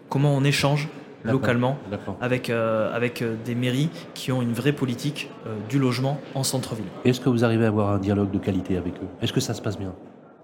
Comment 0.09 0.35
on 0.35 0.43
échange 0.43 0.87
localement 1.23 1.77
avec, 2.19 2.49
euh, 2.49 2.95
avec 2.95 3.21
euh, 3.21 3.35
des 3.45 3.53
mairies 3.53 3.89
qui 4.15 4.31
ont 4.31 4.41
une 4.41 4.53
vraie 4.53 4.71
politique 4.73 5.29
euh, 5.45 5.55
du 5.69 5.77
logement 5.77 6.19
en 6.33 6.43
centre-ville. 6.43 6.85
Est-ce 7.05 7.19
que 7.19 7.29
vous 7.29 7.45
arrivez 7.45 7.65
à 7.65 7.67
avoir 7.67 7.89
un 7.91 7.99
dialogue 7.99 8.31
de 8.31 8.39
qualité 8.39 8.75
avec 8.75 8.95
eux? 8.95 9.07
Est-ce 9.21 9.31
que 9.31 9.39
ça 9.39 9.53
se 9.53 9.61
passe 9.61 9.77
bien? 9.77 9.93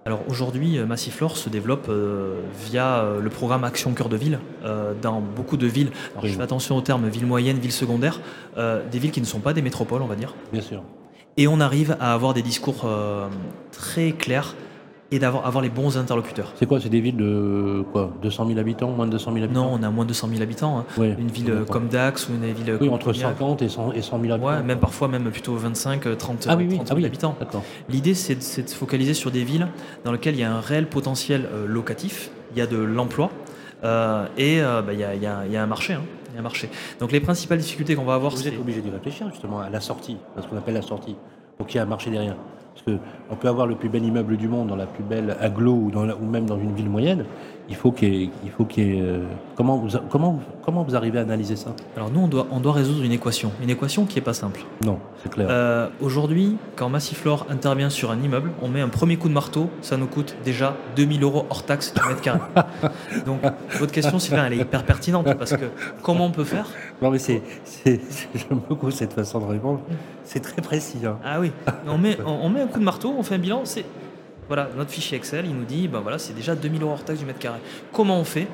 Alors 0.08 0.22
aujourd'hui, 0.30 0.78
euh, 0.78 0.86
Massiflore 0.86 1.36
se 1.36 1.50
développe 1.50 1.88
euh, 1.90 2.40
via 2.66 3.00
euh, 3.00 3.20
le 3.20 3.30
programme 3.30 3.66
Action 3.66 3.94
Cœur 3.94 4.08
de 4.08 4.16
Ville 4.16 4.40
euh, 4.64 4.94
dans 5.02 5.20
beaucoup 5.20 5.58
de 5.58 5.68
villes. 5.68 5.90
Alors 6.14 6.24
Oui. 6.24 6.30
je 6.30 6.38
fais 6.38 6.42
attention 6.42 6.78
au 6.78 6.82
terme 6.82 7.10
ville 7.10 7.26
moyenne, 7.26 7.58
ville 7.58 7.74
secondaire, 7.74 8.22
euh, 8.58 8.82
des 8.90 9.00
villes 9.00 9.12
qui 9.12 9.20
ne 9.20 9.26
sont 9.26 9.42
pas 9.42 9.52
des 9.52 9.62
métropoles, 9.62 10.02
on 10.02 10.08
va 10.08 10.16
dire. 10.16 10.34
Bien 10.54 10.62
sûr. 10.62 10.82
Et 11.36 11.46
on 11.50 11.60
arrive 11.60 11.98
à 12.00 12.14
avoir 12.14 12.34
des 12.34 12.42
discours 12.42 12.90
très 13.74 14.14
clairs 14.14 14.56
et 15.12 15.20
d'avoir 15.20 15.46
avoir 15.46 15.62
les 15.64 15.70
bons 15.70 15.98
interlocuteurs. 15.98 16.52
C'est 16.56 16.66
quoi 16.66 16.82
C'est 16.82 16.90
des 16.90 17.00
villes 17.00 17.16
de 17.18 17.84
quoi 17.92 18.12
200 18.22 18.48
000 18.48 18.60
habitants 18.60 18.90
Moins 18.92 19.06
de 19.06 19.12
200 19.12 19.32
000 19.34 19.46
habitants? 19.46 19.72
Non, 19.72 19.78
on 19.80 19.84
a 19.84 19.90
moins 19.90 20.04
de 20.04 20.10
200 20.10 20.28
000 20.30 20.42
habitants. 20.42 20.80
hein. 20.80 21.04
Une 21.18 21.28
ville 21.30 21.64
comme 21.70 21.88
Dax 21.88 22.28
ou 22.30 22.34
une 22.34 22.52
ville 22.52 22.78
Oui, 22.82 22.90
entre 22.90 23.06
Cognac. 23.06 23.22
50 23.38 23.62
et 23.62 23.70
100, 23.70 23.94
et 23.94 24.02
100 24.02 24.20
000 24.22 24.34
habitants. 24.34 24.48
Ouais, 24.50 24.64
même 24.64 24.80
parfois 24.80 25.08
même 25.08 25.30
plutôt 25.32 25.56
25, 25.56 26.06
euh, 26.08 26.16
30, 26.16 26.48
Ah 26.50 26.56
oui, 26.58 26.68
oui, 26.70 26.76
30 26.76 26.82
ah 26.82 26.88
000 26.90 26.98
oui. 27.00 27.06
habitants. 27.06 27.36
L'idée, 27.90 28.14
c'est 28.14 28.36
de, 28.36 28.64
de 28.64 28.68
se 28.70 28.76
focaliser 28.76 29.14
sur 29.14 29.32
des 29.32 29.44
villes 29.44 29.68
dans 30.04 30.12
lesquelles 30.12 30.36
il 30.36 30.42
y 30.42 30.44
a 30.44 30.52
un 30.54 30.60
réel 30.62 30.88
potentiel 30.88 31.48
euh, 31.54 31.66
locatif, 31.68 32.30
il 32.52 32.58
y 32.58 32.62
a 32.62 32.68
de 32.68 32.78
l'emploi 32.78 33.30
euh, 33.84 34.26
et 34.38 34.62
euh, 34.62 34.82
bah, 34.82 34.92
il 34.94 35.00
y, 35.00 35.04
a, 35.04 35.14
il 35.16 35.22
y 35.22 35.26
a- 35.28 35.46
il 35.46 35.52
y 35.52 35.58
a 35.58 35.64
un 35.64 35.68
marché. 35.68 35.94
hein. 35.94 36.02
Un 36.38 36.42
marché. 36.44 36.70
Donc 37.00 37.12
les 37.12 37.20
principales 37.20 37.58
difficultés 37.58 37.96
qu'on 37.96 38.04
va 38.06 38.14
avoir, 38.14 38.32
Vous 38.32 38.38
c'est 38.38 38.50
êtes 38.50 38.60
obligé 38.60 38.80
d'y 38.82 38.92
réfléchir 38.92 39.28
justement 39.32 39.60
à 39.60 39.70
la 39.72 39.80
sortie, 39.80 40.18
à 40.38 40.42
ce 40.44 40.48
qu'on 40.48 40.58
appelle 40.58 40.76
la 40.76 40.84
sortie. 40.84 41.16
Donc 41.60 41.74
il 41.74 41.78
y 41.78 41.80
a 41.80 41.84
un 41.84 41.88
marché 41.88 42.12
derrière. 42.12 42.36
Parce 42.86 42.98
que 42.98 43.04
on 43.32 43.36
peut 43.36 43.48
avoir 43.48 43.66
le 43.68 43.76
plus 43.76 43.90
bel 43.90 44.04
immeuble 44.06 44.38
du 44.38 44.48
monde 44.48 44.68
dans 44.68 44.76
la 44.76 44.86
plus 44.86 45.04
belle 45.04 45.36
la- 46.06 46.16
ou 46.16 46.26
même 46.26 46.46
dans 46.46 46.60
une 46.60 46.74
ville 46.74 46.90
moyenne. 46.90 47.26
Il 47.70 47.76
faut 47.76 47.92
qu'il 47.92 48.30
faut 48.58 48.64
qu'il 48.64 49.02
euh, 49.02 49.24
comment, 49.56 49.78
vous, 49.78 49.90
comment, 50.10 50.40
comment 50.64 50.84
vous 50.84 50.96
arrivez 50.96 51.20
à 51.20 51.24
analyser 51.24 51.58
ça? 51.58 51.72
Alors 51.98 52.10
nous, 52.10 52.22
on 52.22 52.28
doit, 52.28 52.48
on 52.50 52.60
doit 52.62 52.72
résoudre 52.72 53.04
une 53.04 53.12
équation. 53.12 53.52
Une 53.62 53.70
équation 53.70 54.06
qui 54.06 54.16
n'est 54.16 54.22
pas 54.22 54.34
simple. 54.34 54.62
Non, 54.86 55.00
c'est 55.22 55.30
clair. 55.30 55.48
Euh, 55.50 55.90
Aujourd'hui, 56.00 56.56
quand 56.78 56.88
Massiflore 56.88 57.46
intervient 57.50 57.90
sur 57.90 58.10
un 58.12 58.22
immeuble, 58.22 58.52
on 58.62 58.70
met 58.70 58.80
un 58.80 58.88
premier 58.88 59.18
coup 59.18 59.28
de 59.28 59.34
marteau, 59.34 59.70
ça 59.82 59.98
nous 59.98 60.08
coûte 60.08 60.36
déjà 60.46 60.76
2000 60.96 61.24
euros 61.24 61.46
hors 61.50 61.64
taxe 61.64 61.94
du 61.94 62.02
mètre 62.08 62.22
carré. 62.22 62.40
Donc 63.26 63.42
votre 63.80 63.92
question, 63.92 64.18
Sylvain, 64.18 64.46
elle 64.46 64.54
est 64.54 64.58
hyper 64.62 64.84
pertinente 64.86 65.34
parce 65.38 65.52
que 65.58 65.66
comment 66.02 66.26
on 66.28 66.32
peut 66.32 66.46
faire? 66.46 66.68
Non 67.02 67.12
mais 67.12 67.20
c'est, 67.20 67.42
j'aime 67.86 68.62
beaucoup 68.70 68.92
cette 68.92 69.14
façon 69.14 69.40
de 69.40 69.46
répondre. 69.46 69.82
C'est 70.24 70.40
très 70.40 70.62
précis. 70.62 71.00
hein. 71.06 71.18
Ah 71.24 71.40
oui, 71.42 71.52
on 71.88 71.98
met, 71.98 72.18
on, 72.26 72.46
on 72.46 72.50
met 72.50 72.62
un 72.62 72.68
coup 72.68 72.80
de 72.80 72.84
marteau, 72.86 73.14
on 73.18 73.24
fait 73.24 73.36
un 73.36 73.40
bilan, 73.40 73.62
c'est 73.66 73.86
voilà 74.48 74.70
notre 74.78 74.92
fichier 74.92 75.18
Excel, 75.18 75.46
il 75.46 75.56
nous 75.56 75.66
dit 75.66 75.88
ben 75.88 76.00
voilà 76.00 76.18
c'est 76.20 76.34
déjà 76.34 76.56
2000 76.56 76.82
euros 76.82 76.92
hors 76.94 77.04
taxe 77.04 77.20
du 77.20 77.26
mètre 77.26 77.40
carré. 77.40 77.60
Comment 77.92 78.20
on 78.20 78.24
fait 78.24 78.48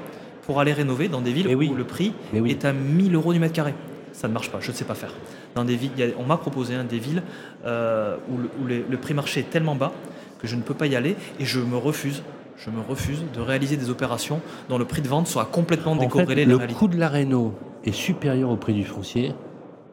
pour 0.45 0.59
aller 0.59 0.73
rénover 0.73 1.07
dans 1.07 1.21
des 1.21 1.31
villes 1.31 1.47
oui. 1.55 1.69
où 1.71 1.75
le 1.75 1.83
prix 1.85 2.13
Mais 2.33 2.39
oui. 2.39 2.51
est 2.51 2.65
à 2.65 2.73
1000 2.73 3.15
euros 3.15 3.33
du 3.33 3.39
mètre 3.39 3.53
carré? 3.53 3.73
Ça 4.12 4.27
ne 4.27 4.33
marche 4.33 4.51
pas, 4.51 4.59
je 4.59 4.69
ne 4.71 4.75
sais 4.75 4.85
pas 4.85 4.93
faire. 4.95 5.13
Dans 5.55 5.63
des 5.65 5.75
villes, 5.75 5.91
il 5.97 6.05
y 6.05 6.07
a- 6.07 6.13
on 6.19 6.23
m'a 6.23 6.38
proposé 6.38 6.75
hein, 6.75 6.83
des 6.88 7.00
villes 7.00 7.23
euh, 7.65 8.17
où, 8.29 8.38
le, 8.38 8.50
où 8.62 8.67
les- 8.67 8.85
le 8.88 8.97
prix 8.97 9.13
marché 9.13 9.39
est 9.39 9.50
tellement 9.50 9.75
bas 9.75 9.91
que 10.39 10.47
je 10.47 10.55
ne 10.55 10.62
peux 10.62 10.73
pas 10.75 10.85
y 10.88 10.95
aller 10.95 11.15
et 11.39 11.45
je 11.45 11.59
me 11.59 11.77
refuse. 11.77 12.21
Je 12.57 12.69
me 12.69 12.81
refuse 12.81 13.23
de 13.33 13.41
réaliser 13.41 13.75
des 13.77 13.89
opérations 13.89 14.39
dont 14.69 14.77
le 14.77 14.85
prix 14.85 15.01
de 15.01 15.07
vente 15.07 15.27
soit 15.27 15.45
complètement 15.45 15.93
En 15.93 15.95
fait, 15.95 16.01
décorrélé 16.05 16.45
le 16.45 16.55
réalité. 16.55 16.77
coût 16.79 16.88
de 16.88 16.97
la 16.97 17.09
réno 17.09 17.53
est 17.83 17.91
supérieur 17.91 18.50
au 18.51 18.55
prix 18.55 18.73
du 18.73 18.85
foncier. 18.85 19.33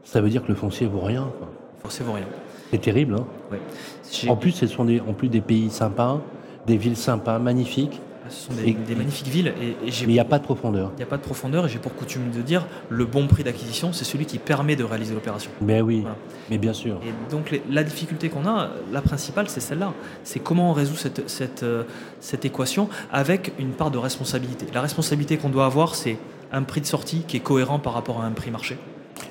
Ça 0.04 0.20
veut 0.20 0.28
dire 0.28 0.42
que 0.42 0.48
le 0.48 0.54
foncier 0.54 0.86
vaut 0.86 1.00
rien. 1.00 1.30
quoi. 1.38 1.48
Forcément 1.82 2.12
rien. 2.12 2.26
C'est 2.70 2.78
terrible. 2.80 3.14
hein. 3.18 3.26
Ouais. 3.50 4.28
En 4.28 4.36
plus, 4.36 4.52
ce 4.52 4.66
sont 4.66 4.84
des, 4.84 5.00
en 5.00 5.12
plus 5.12 5.28
des 5.28 5.40
pays 5.40 5.70
sympas, 5.70 6.20
des 6.66 6.76
villes 6.76 6.96
sympas, 6.96 7.38
magnifiques. 7.38 8.00
Ce 8.28 8.46
sont 8.46 8.52
des, 8.54 8.68
Et- 8.70 8.74
des 8.74 8.94
magnifiques 8.94 9.26
villes. 9.26 9.52
Et, 9.60 9.88
et 9.88 9.90
j'ai 9.90 10.06
Mais 10.06 10.12
il 10.12 10.14
n'y 10.14 10.20
a 10.20 10.24
pas 10.24 10.38
de 10.38 10.44
profondeur. 10.44 10.92
il 10.94 10.98
n'y 10.98 11.02
a 11.02 11.06
pas 11.06 11.16
de 11.16 11.22
profondeur 11.22 11.66
et 11.66 11.68
j'ai 11.68 11.80
pour 11.80 11.92
coutume 11.96 12.30
de 12.30 12.42
dire 12.42 12.64
le 12.88 13.04
bon 13.04 13.26
prix 13.26 13.42
d'acquisition, 13.42 13.92
c'est 13.92 14.04
celui 14.04 14.24
qui 14.24 14.38
permet 14.38 14.76
de 14.76 14.84
réaliser 14.84 15.14
l'opération. 15.14 15.50
Mais 15.60 15.80
oui, 15.80 16.02
Voilà. 16.02 16.16
mais 16.48 16.56
bien 16.58 16.72
sûr. 16.72 17.00
Et 17.04 17.12
donc 17.32 17.50
les- 17.50 17.60
la 17.68 17.82
difficulté 17.82 18.28
qu'on 18.28 18.46
a, 18.46 18.68
la 18.92 19.00
principale, 19.02 19.48
c'est 19.48 19.58
celle-là. 19.58 19.92
C'est 20.22 20.38
comment 20.38 20.70
on 20.70 20.72
résout 20.74 20.94
cette, 20.94 21.28
cette, 21.28 21.64
euh, 21.64 21.82
cette 22.20 22.44
équation 22.44 22.88
avec 23.12 23.52
une 23.58 23.70
part 23.72 23.90
de 23.90 23.98
responsabilité. 23.98 24.66
La 24.74 24.80
responsabilité 24.82 25.36
qu'on 25.36 25.48
doit 25.50 25.66
avoir, 25.66 25.96
c'est 25.96 26.16
un 26.52 26.62
prix 26.62 26.80
de 26.82 26.86
sortie 26.86 27.24
qui 27.26 27.36
est 27.36 27.40
cohérent 27.40 27.80
par 27.80 27.94
rapport 27.94 28.20
à 28.20 28.26
un 28.26 28.30
prix 28.32 28.52
marché. 28.52 28.76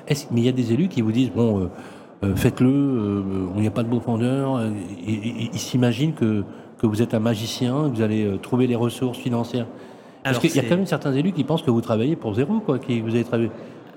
Est-ce- 0.08 0.26
mais 0.30 0.42
il 0.42 0.44
y 0.44 0.48
a 0.50 0.52
des 0.52 0.74
élus 0.74 0.88
qui 0.88 1.00
vous 1.00 1.12
disent 1.12 1.30
bon, 1.34 1.58
euh, 1.58 1.70
euh, 2.22 2.36
faites-le, 2.36 2.68
euh, 2.70 3.22
il 3.56 3.60
n'y 3.62 3.66
a 3.66 3.70
pas 3.70 3.82
de 3.82 3.88
profondeur. 3.88 4.56
euh, 4.56 4.70
ils 5.06 5.58
s'imaginent 5.58 6.12
que, 6.14 6.44
que 6.78 6.86
vous 6.86 7.02
êtes 7.02 7.14
un 7.14 7.20
magicien, 7.20 7.88
que 7.90 7.96
vous 7.96 8.02
allez 8.02 8.24
euh, 8.24 8.36
trouver 8.36 8.66
les 8.66 8.76
ressources 8.76 9.18
financières. 9.18 9.66
Parce 10.22 10.38
qu'il 10.38 10.54
y 10.54 10.58
a 10.58 10.62
quand 10.62 10.76
même 10.76 10.86
certains 10.86 11.14
élus 11.14 11.32
qui 11.32 11.44
pensent 11.44 11.62
que 11.62 11.70
vous 11.70 11.80
travaillez 11.80 12.14
pour 12.16 12.34
zéro, 12.34 12.60
quoi, 12.60 12.78
qui 12.78 13.00
vous 13.00 13.14
avez 13.14 13.24
travaillé. 13.24 13.50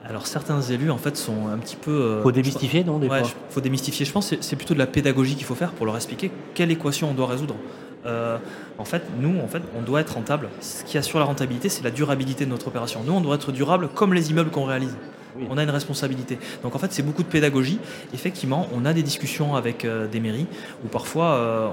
alors 0.07 0.25
certains 0.25 0.61
élus, 0.61 0.89
en 0.89 0.97
fait, 0.97 1.17
sont 1.17 1.47
un 1.53 1.57
petit 1.57 1.75
peu... 1.75 1.91
euh, 1.91 2.21
Faut 2.21 2.31
démystifier, 2.31 2.83
non, 2.85 2.97
des 2.99 3.07
Ouais, 3.09 3.19
fois 3.19 3.27
il 3.49 3.53
faut 3.53 3.59
démystifier. 3.61 4.05
Je 4.05 4.11
pense 4.13 4.33
c'est 4.39 4.55
plutôt 4.55 4.73
de 4.73 4.79
la 4.79 4.87
pédagogie 4.87 5.35
qu'il 5.35 5.45
faut 5.45 5.55
faire 5.55 5.71
pour 5.73 5.85
leur 5.85 5.95
expliquer 5.97 6.31
quelle 6.53 6.71
équation 6.71 7.09
on 7.11 7.13
doit 7.13 7.27
résoudre. 7.27 7.55
Euh, 8.05 8.37
en 8.77 8.85
fait, 8.85 9.03
nous, 9.19 9.39
en 9.39 9.47
fait, 9.47 9.61
on 9.77 9.81
doit 9.81 10.01
être 10.01 10.13
rentable. 10.15 10.49
Ce 10.61 10.83
qui 10.83 10.97
assure 10.97 11.19
la 11.19 11.25
rentabilité, 11.25 11.69
c'est 11.69 11.83
la 11.83 11.91
durabilité 11.91 12.45
de 12.45 12.49
notre 12.49 12.67
opération. 12.67 13.01
Nous, 13.05 13.13
on 13.13 13.21
doit 13.21 13.35
être 13.35 13.51
durable 13.51 13.89
comme 13.93 14.13
les 14.13 14.31
immeubles 14.31 14.49
qu'on 14.51 14.65
réalise. 14.65 14.95
Oui. 15.35 15.45
On 15.49 15.57
a 15.57 15.63
une 15.63 15.69
responsabilité. 15.71 16.37
Donc, 16.61 16.75
en 16.75 16.79
fait, 16.79 16.91
c'est 16.93 17.01
beaucoup 17.01 17.23
de 17.23 17.27
pédagogie. 17.27 17.79
Effectivement, 18.13 18.67
on 18.75 18.85
a 18.85 18.93
des 18.93 19.01
discussions 19.03 19.55
avec 19.55 19.83
euh, 19.85 20.07
des 20.07 20.19
mairies 20.19 20.45
où 20.85 20.87
parfois 20.89 21.33
euh, 21.33 21.67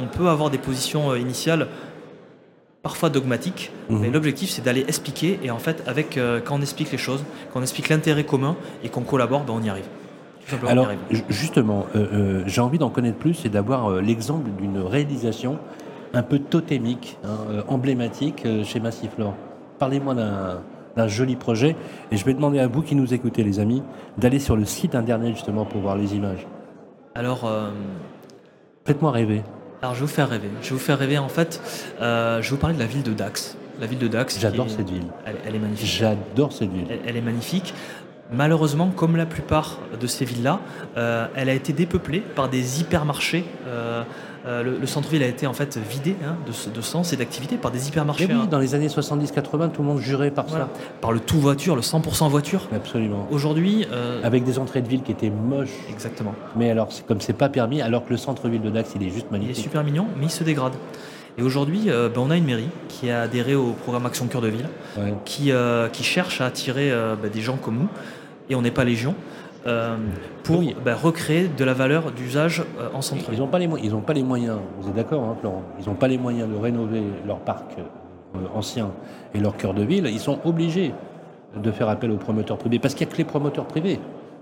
on, 0.00 0.04
on 0.04 0.06
peut 0.08 0.28
avoir 0.28 0.50
des 0.50 0.58
positions 0.58 1.14
initiales 1.14 1.68
parfois 2.82 3.08
dogmatiques, 3.10 3.72
Mhm. 3.90 3.98
mais 4.00 4.10
l'objectif 4.10 4.48
c'est 4.50 4.62
d'aller 4.62 4.84
expliquer 4.86 5.40
et 5.42 5.50
en 5.50 5.58
fait 5.58 5.82
avec 5.88 6.16
euh, 6.16 6.40
quand 6.44 6.56
on 6.56 6.62
explique 6.62 6.92
les 6.92 6.98
choses, 6.98 7.24
quand 7.52 7.58
on 7.58 7.62
explique 7.62 7.88
l'intérêt 7.88 8.22
commun 8.24 8.54
et 8.84 8.88
qu'on 8.90 9.02
collabore, 9.02 9.42
ben, 9.42 9.54
on 9.56 9.62
y 9.62 9.68
arrive. 9.68 9.86
Alors, 10.68 10.88
justement, 11.28 11.86
euh, 11.96 12.06
euh, 12.12 12.42
j'ai 12.46 12.60
envie 12.60 12.78
d'en 12.78 12.90
connaître 12.90 13.18
plus 13.18 13.44
et 13.44 13.48
d'avoir 13.48 13.90
euh, 13.90 14.00
l'exemple 14.00 14.48
d'une 14.60 14.78
réalisation 14.78 15.58
un 16.14 16.22
peu 16.22 16.38
totémique, 16.38 17.18
hein, 17.24 17.62
emblématique 17.68 18.46
chez 18.64 18.80
Massiflore. 18.80 19.34
Parlez-moi 19.78 20.14
d'un 20.14 20.60
d'un 20.96 21.08
joli 21.08 21.36
projet 21.36 21.76
et 22.10 22.16
je 22.16 22.24
vais 22.24 22.32
demander 22.32 22.58
à 22.58 22.68
vous 22.68 22.80
qui 22.80 22.94
nous 22.94 23.12
écoutez, 23.12 23.44
les 23.44 23.60
amis, 23.60 23.82
d'aller 24.16 24.38
sur 24.38 24.56
le 24.56 24.64
site 24.64 24.94
internet 24.94 25.34
justement 25.34 25.66
pour 25.66 25.82
voir 25.82 25.94
les 25.94 26.14
images. 26.16 26.46
Alors, 27.14 27.44
euh, 27.44 27.68
Faites-moi 28.86 29.10
rêver. 29.10 29.42
alors, 29.82 29.94
je 29.94 30.00
vais 30.00 30.06
vous 30.06 30.12
faire 30.12 30.30
rêver. 30.30 30.48
Je 30.62 30.68
vais 30.70 30.74
vous 30.74 30.80
faire 30.80 30.98
rêver 30.98 31.18
en 31.18 31.28
fait. 31.28 31.60
euh, 32.00 32.40
je 32.40 32.48
vais 32.48 32.50
vous 32.56 32.60
parler 32.60 32.76
de 32.76 32.80
la 32.80 32.86
ville 32.86 33.02
de 33.02 33.12
Dax. 33.12 33.58
La 33.78 33.86
ville 33.86 33.98
de 33.98 34.08
Dax. 34.08 34.40
J'adore 34.40 34.66
est- 34.66 34.70
cette 34.70 34.88
ville. 34.88 35.04
Elle, 35.26 35.36
elle 35.46 35.54
est 35.56 35.58
magnifique. 35.58 35.86
J'adore 35.86 36.52
cette 36.54 36.72
ville. 36.72 36.86
Elle, 36.88 37.00
elle 37.06 37.16
est 37.18 37.20
magnifique. 37.20 37.74
Malheureusement, 38.32 38.90
comme 38.94 39.16
la 39.16 39.26
plupart 39.26 39.78
de 40.00 40.06
ces 40.06 40.24
villes-là, 40.24 40.60
euh, 40.96 41.26
elle 41.36 41.48
a 41.48 41.54
été 41.54 41.72
dépeuplée 41.72 42.20
par 42.20 42.48
des 42.48 42.80
hypermarchés. 42.80 43.44
Euh, 43.68 44.02
euh, 44.46 44.62
le 44.62 44.78
le 44.78 44.86
centre-ville 44.86 45.22
a 45.22 45.26
été 45.26 45.46
en 45.46 45.52
fait 45.52 45.76
vidé 45.78 46.14
hein, 46.24 46.36
de, 46.46 46.70
de 46.72 46.80
sens 46.80 47.12
et 47.12 47.16
d'activité 47.16 47.56
par 47.56 47.70
des 47.70 47.78
Mais 47.78 47.84
hypermarchés. 47.86 48.26
oui, 48.26 48.32
hein. 48.34 48.46
dans 48.50 48.58
les 48.58 48.74
années 48.74 48.88
70-80, 48.88 49.70
tout 49.70 49.82
le 49.82 49.88
monde 49.88 49.98
jurait 50.00 50.30
par 50.30 50.46
Voilà. 50.46 50.68
Par 51.00 51.12
le 51.12 51.20
tout 51.20 51.38
voiture, 51.40 51.74
le 51.76 51.82
100% 51.82 52.28
voiture. 52.28 52.62
ça. 52.70 52.76
Absolument. 52.76 53.26
Aujourd'hui, 53.30 53.86
Avec 54.24 54.44
des 54.44 54.58
entrées 54.58 54.82
de 54.82 54.88
ville 54.88 55.02
qui 55.02 55.12
étaient 55.12 55.30
moches. 55.30 55.70
exactement. 55.90 56.34
Mais 56.56 56.70
alors, 56.70 56.88
comme 57.08 57.20
c'est 57.20 57.32
pas 57.32 57.48
permis, 57.48 57.80
alors 57.80 58.04
que 58.04 58.10
le 58.10 58.16
centre-ville 58.16 58.60
de 58.62 58.70
Dax, 58.70 58.90
il 58.96 59.02
est 59.06 59.10
juste 59.10 59.26
Il 59.30 59.36
est 59.36 59.38
magnifique. 59.38 59.62
super 59.64 59.82
mignon, 59.84 60.06
mais 60.18 60.26
il 60.26 60.30
se 60.30 60.42
dégrade. 60.44 60.72
Et 61.38 61.42
aujourd'hui, 61.42 61.90
euh, 61.90 62.08
ben, 62.08 62.22
on 62.22 62.30
a 62.30 62.36
une 62.36 62.46
mairie 62.46 62.70
qui 62.88 63.10
a 63.10 63.20
adhéré 63.22 63.54
au 63.54 63.72
programme 63.72 64.06
Action 64.06 64.26
Cœur 64.26 64.40
de 64.40 64.48
Ville, 64.48 64.68
Ouais. 64.96 65.12
qui, 65.26 65.52
euh, 65.52 65.88
qui 65.88 66.02
cherche 66.02 66.40
à 66.40 66.46
attirer 66.46 66.90
euh, 66.90 67.14
ben, 67.20 67.30
des 67.30 67.42
gens 67.42 67.56
comme 67.58 67.76
nous, 67.76 67.88
et 68.48 68.54
on 68.54 68.62
n'est 68.62 68.70
pas 68.70 68.84
légion, 68.84 69.14
euh, 69.66 69.96
pour 70.44 70.60
Oui. 70.60 70.76
ben, 70.84 70.94
recréer 70.94 71.48
de 71.48 71.64
la 71.64 71.74
valeur 71.74 72.12
d'usage 72.12 72.62
euh, 72.80 72.88
en 72.94 72.98
Ils 72.98 73.02
centre-ville. 73.02 73.40
n'ont 73.40 73.48
pas, 73.48 73.58
les 73.58 73.66
mo- 73.66 73.78
ils 73.82 73.94
ont 73.94 74.00
pas 74.00 74.12
les 74.12 74.22
moyens, 74.22 74.58
vous 74.80 74.88
êtes 74.88 74.94
d'accord, 74.94 75.24
hein, 75.24 75.36
Florent? 75.40 75.62
Ils 75.80 75.86
n'ont 75.88 75.94
pas 75.96 76.08
les 76.08 76.18
moyens 76.18 76.48
de 76.48 76.56
rénover 76.56 77.02
leur 77.26 77.38
parc 77.40 77.76
euh, 77.78 78.38
ancien 78.54 78.90
et 79.34 79.40
leur 79.40 79.56
cœur 79.56 79.74
de 79.74 79.82
ville. 79.82 80.06
Ils 80.06 80.20
sont 80.20 80.38
obligés 80.44 80.92
de 81.56 81.70
faire 81.72 81.88
appel 81.88 82.10
aux 82.10 82.16
promoteurs 82.16 82.58
privés, 82.58 82.78
parce 82.78 82.94
qu'il 82.94 83.06
n'y 83.06 83.10
a 83.10 83.14
que 83.14 83.18
les 83.18 83.24
promoteurs 83.24 83.64
privés 83.66 83.98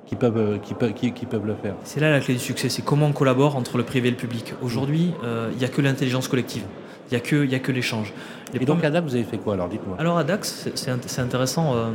qui 0.06 0.16
peuvent, 0.16 0.36
euh, 0.36 0.58
qui 0.58 0.74
peuvent, 0.74 0.92
qui, 0.92 1.12
qui 1.12 1.26
peuvent 1.26 1.46
le 1.46 1.54
faire. 1.54 1.74
C'est 1.84 2.00
là 2.00 2.10
la 2.10 2.20
clé 2.20 2.34
du 2.34 2.40
succès, 2.40 2.68
c'est 2.68 2.82
comment 2.82 3.06
on 3.06 3.12
collabore 3.12 3.56
entre 3.56 3.78
le 3.78 3.84
privé 3.84 4.08
et 4.08 4.10
le 4.10 4.16
public. 4.16 4.54
Aujourd'hui, 4.62 5.12
euh, 5.24 5.48
il 5.52 5.58
n'y 5.58 5.64
a 5.64 5.68
que 5.68 5.80
l'intelligence 5.80 6.28
collective, 6.28 6.62
il 7.10 7.14
n'y 7.14 7.16
a 7.16 7.20
que, 7.20 7.44
il 7.44 7.50
y 7.50 7.54
a 7.54 7.58
que 7.58 7.72
l'échange. 7.72 8.12
Les 8.52 8.62
Et 8.62 8.66
donc 8.66 8.84
à 8.84 8.90
Dax, 8.90 9.04
vous 9.08 9.14
avez 9.16 9.24
fait 9.24 9.38
quoi 9.38 9.54
alors 9.54 9.68
Dites-moi. 9.68 9.96
Alors 9.98 10.16
à 10.16 10.22
Dax, 10.24 10.48
c'est- 10.64 10.78
c'est 10.78 10.90
int- 10.90 10.98
c'est 11.06 11.20
intéressant. 11.20 11.74
euh, 11.74 11.90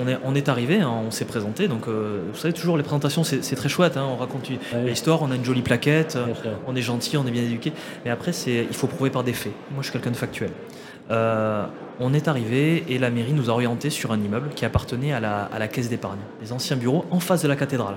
on, 0.00 0.08
est, 0.08 0.18
on 0.24 0.34
est 0.34 0.48
arrivé, 0.48 0.80
hein, 0.80 0.90
on 1.06 1.10
s'est 1.12 1.24
présenté. 1.26 1.68
Donc, 1.68 1.86
euh, 1.86 2.22
vous 2.32 2.38
savez, 2.38 2.52
toujours 2.52 2.76
les 2.76 2.82
présentations, 2.82 3.22
c'est 3.22 3.54
très 3.54 3.68
chouette. 3.68 3.96
hein, 3.96 4.06
on 4.10 4.16
raconte 4.16 4.48
une- 4.50 4.56
Ouais. 4.56 4.88
l'histoire, 4.88 5.22
on 5.22 5.30
a 5.30 5.36
une 5.36 5.44
jolie 5.44 5.62
plaquette, 5.62 6.16
euh, 6.16 6.26
on 6.66 6.74
est 6.74 6.82
gentil, 6.82 7.16
on 7.16 7.26
est 7.26 7.30
bien 7.30 7.42
éduqué. 7.42 7.72
Mais 8.04 8.10
après, 8.10 8.32
il 8.46 8.74
faut 8.74 8.88
prouver 8.88 9.10
par 9.10 9.22
des 9.22 9.32
faits. 9.32 9.52
Moi, 9.70 9.78
je 9.82 9.84
suis 9.84 9.92
quelqu'un 9.92 10.10
de 10.10 10.16
factuel. 10.16 10.50
Euh, 11.12 11.66
on 12.00 12.14
est 12.14 12.26
arrivé 12.26 12.84
et 12.88 12.98
la 12.98 13.10
mairie 13.10 13.32
nous 13.34 13.50
a 13.50 13.52
orientés 13.52 13.90
sur 13.90 14.12
un 14.12 14.18
immeuble 14.20 14.48
qui 14.56 14.64
appartenait 14.64 15.12
à 15.12 15.20
la, 15.20 15.44
à 15.44 15.58
la 15.58 15.68
caisse 15.68 15.88
d'épargne, 15.88 16.18
les 16.40 16.52
anciens 16.52 16.76
bureaux 16.76 17.04
en 17.10 17.20
face 17.20 17.42
de 17.42 17.48
la 17.48 17.54
cathédrale. 17.56 17.96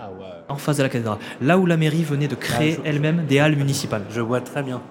Ah 0.00 0.08
ouais. 0.10 0.26
En 0.48 0.56
face 0.56 0.76
de 0.78 0.82
la 0.82 0.88
cathédrale. 0.88 1.18
Là 1.40 1.56
où 1.58 1.64
la 1.64 1.76
mairie 1.76 2.02
venait 2.02 2.28
de 2.28 2.34
créer 2.34 2.74
Ah, 2.78 2.82
je- 2.84 2.90
elle-même 2.90 3.24
des 3.26 3.38
halles 3.38 3.56
municipales. 3.56 4.02
Je 4.10 4.20
vois 4.20 4.40
très 4.40 4.62
bien. 4.62 4.82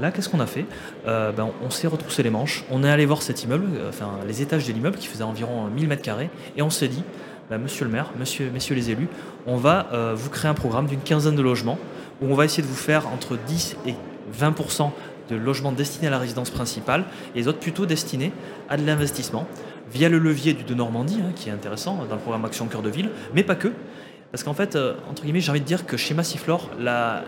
Là, 0.00 0.10
qu'est-ce 0.10 0.28
qu'on 0.30 0.40
a 0.40 0.46
fait? 0.46 0.64
Euh, 1.06 1.30
ben, 1.30 1.48
On 1.64 1.68
s'est 1.70 1.86
retroussé 1.86 2.22
les 2.22 2.30
manches, 2.30 2.64
on 2.70 2.82
est 2.82 2.90
allé 2.90 3.04
voir 3.06 3.20
cet 3.22 3.44
immeuble, 3.44 3.66
enfin 3.88 4.08
les 4.26 4.40
étages 4.42 4.66
de 4.66 4.72
l'immeuble 4.72 4.96
qui 4.96 5.06
faisait 5.06 5.24
environ 5.24 5.66
1000 5.66 5.88
mètres 5.88 6.02
carrés, 6.02 6.30
et 6.56 6.62
on 6.62 6.70
s'est 6.70 6.88
dit, 6.88 7.04
ben, 7.50 7.58
monsieur 7.58 7.84
le 7.84 7.90
maire, 7.90 8.10
monsieur, 8.18 8.50
messieurs 8.50 8.74
les 8.74 8.90
élus, 8.90 9.08
on 9.46 9.56
va 9.56 9.88
euh, 9.92 10.14
vous 10.16 10.30
créer 10.30 10.50
un 10.50 10.54
programme 10.54 10.86
d'une 10.86 11.00
quinzaine 11.00 11.36
de 11.36 11.42
logements 11.42 11.78
où 12.22 12.26
on 12.32 12.34
va 12.34 12.46
essayer 12.46 12.62
de 12.62 12.68
vous 12.68 12.74
faire 12.74 13.08
entre 13.08 13.36
10 13.46 13.76
et 13.86 13.94
20 14.32 14.54
de 15.30 15.36
logements 15.36 15.72
destinés 15.72 16.08
à 16.08 16.10
la 16.10 16.18
résidence 16.18 16.50
principale 16.50 17.04
et 17.34 17.38
les 17.38 17.48
autres 17.48 17.58
plutôt 17.58 17.86
destinés 17.86 18.32
à 18.68 18.76
de 18.76 18.84
l'investissement 18.84 19.46
via 19.92 20.08
le 20.08 20.18
levier 20.18 20.54
du 20.54 20.64
de 20.64 20.74
Normandie, 20.74 21.20
hein, 21.20 21.32
qui 21.34 21.48
est 21.48 21.52
intéressant 21.52 22.04
dans 22.08 22.14
le 22.14 22.20
programme 22.20 22.44
Action 22.44 22.66
Cœur 22.66 22.82
de 22.82 22.90
Ville, 22.90 23.10
mais 23.34 23.42
pas 23.42 23.56
que. 23.56 23.72
Parce 24.30 24.44
qu'en 24.44 24.54
fait, 24.54 24.76
euh, 24.76 24.94
entre 25.10 25.22
guillemets, 25.22 25.40
j'ai 25.40 25.50
envie 25.50 25.60
de 25.60 25.66
dire 25.66 25.86
que 25.86 25.96
chez 25.96 26.14
Massiflore, 26.14 26.70
la, 26.78 27.24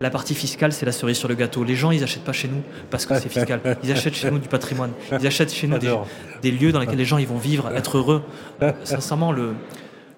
la 0.00 0.10
partie 0.10 0.34
fiscale, 0.34 0.72
c'est 0.72 0.84
la 0.84 0.92
cerise 0.92 1.16
sur 1.16 1.28
le 1.28 1.34
gâteau. 1.34 1.64
Les 1.64 1.76
gens, 1.76 1.90
ils 1.90 2.02
achètent 2.02 2.24
pas 2.24 2.34
chez 2.34 2.48
nous 2.48 2.62
parce 2.90 3.06
que 3.06 3.18
c'est 3.18 3.30
fiscal. 3.30 3.60
Ils 3.82 3.92
achètent 3.92 4.14
chez 4.14 4.30
nous 4.30 4.38
du 4.38 4.48
patrimoine. 4.48 4.90
Ils 5.18 5.26
achètent 5.26 5.52
chez 5.52 5.66
nous 5.66 5.78
des, 5.78 6.50
lieux 6.50 6.72
dans 6.72 6.80
lesquels 6.80 6.98
les 6.98 7.04
gens 7.06 7.18
ils 7.18 7.26
vont 7.26 7.38
vivre, 7.38 7.70
être 7.74 7.96
heureux. 7.96 8.22
Euh, 8.62 8.72
sincèrement, 8.84 9.32
le, 9.32 9.54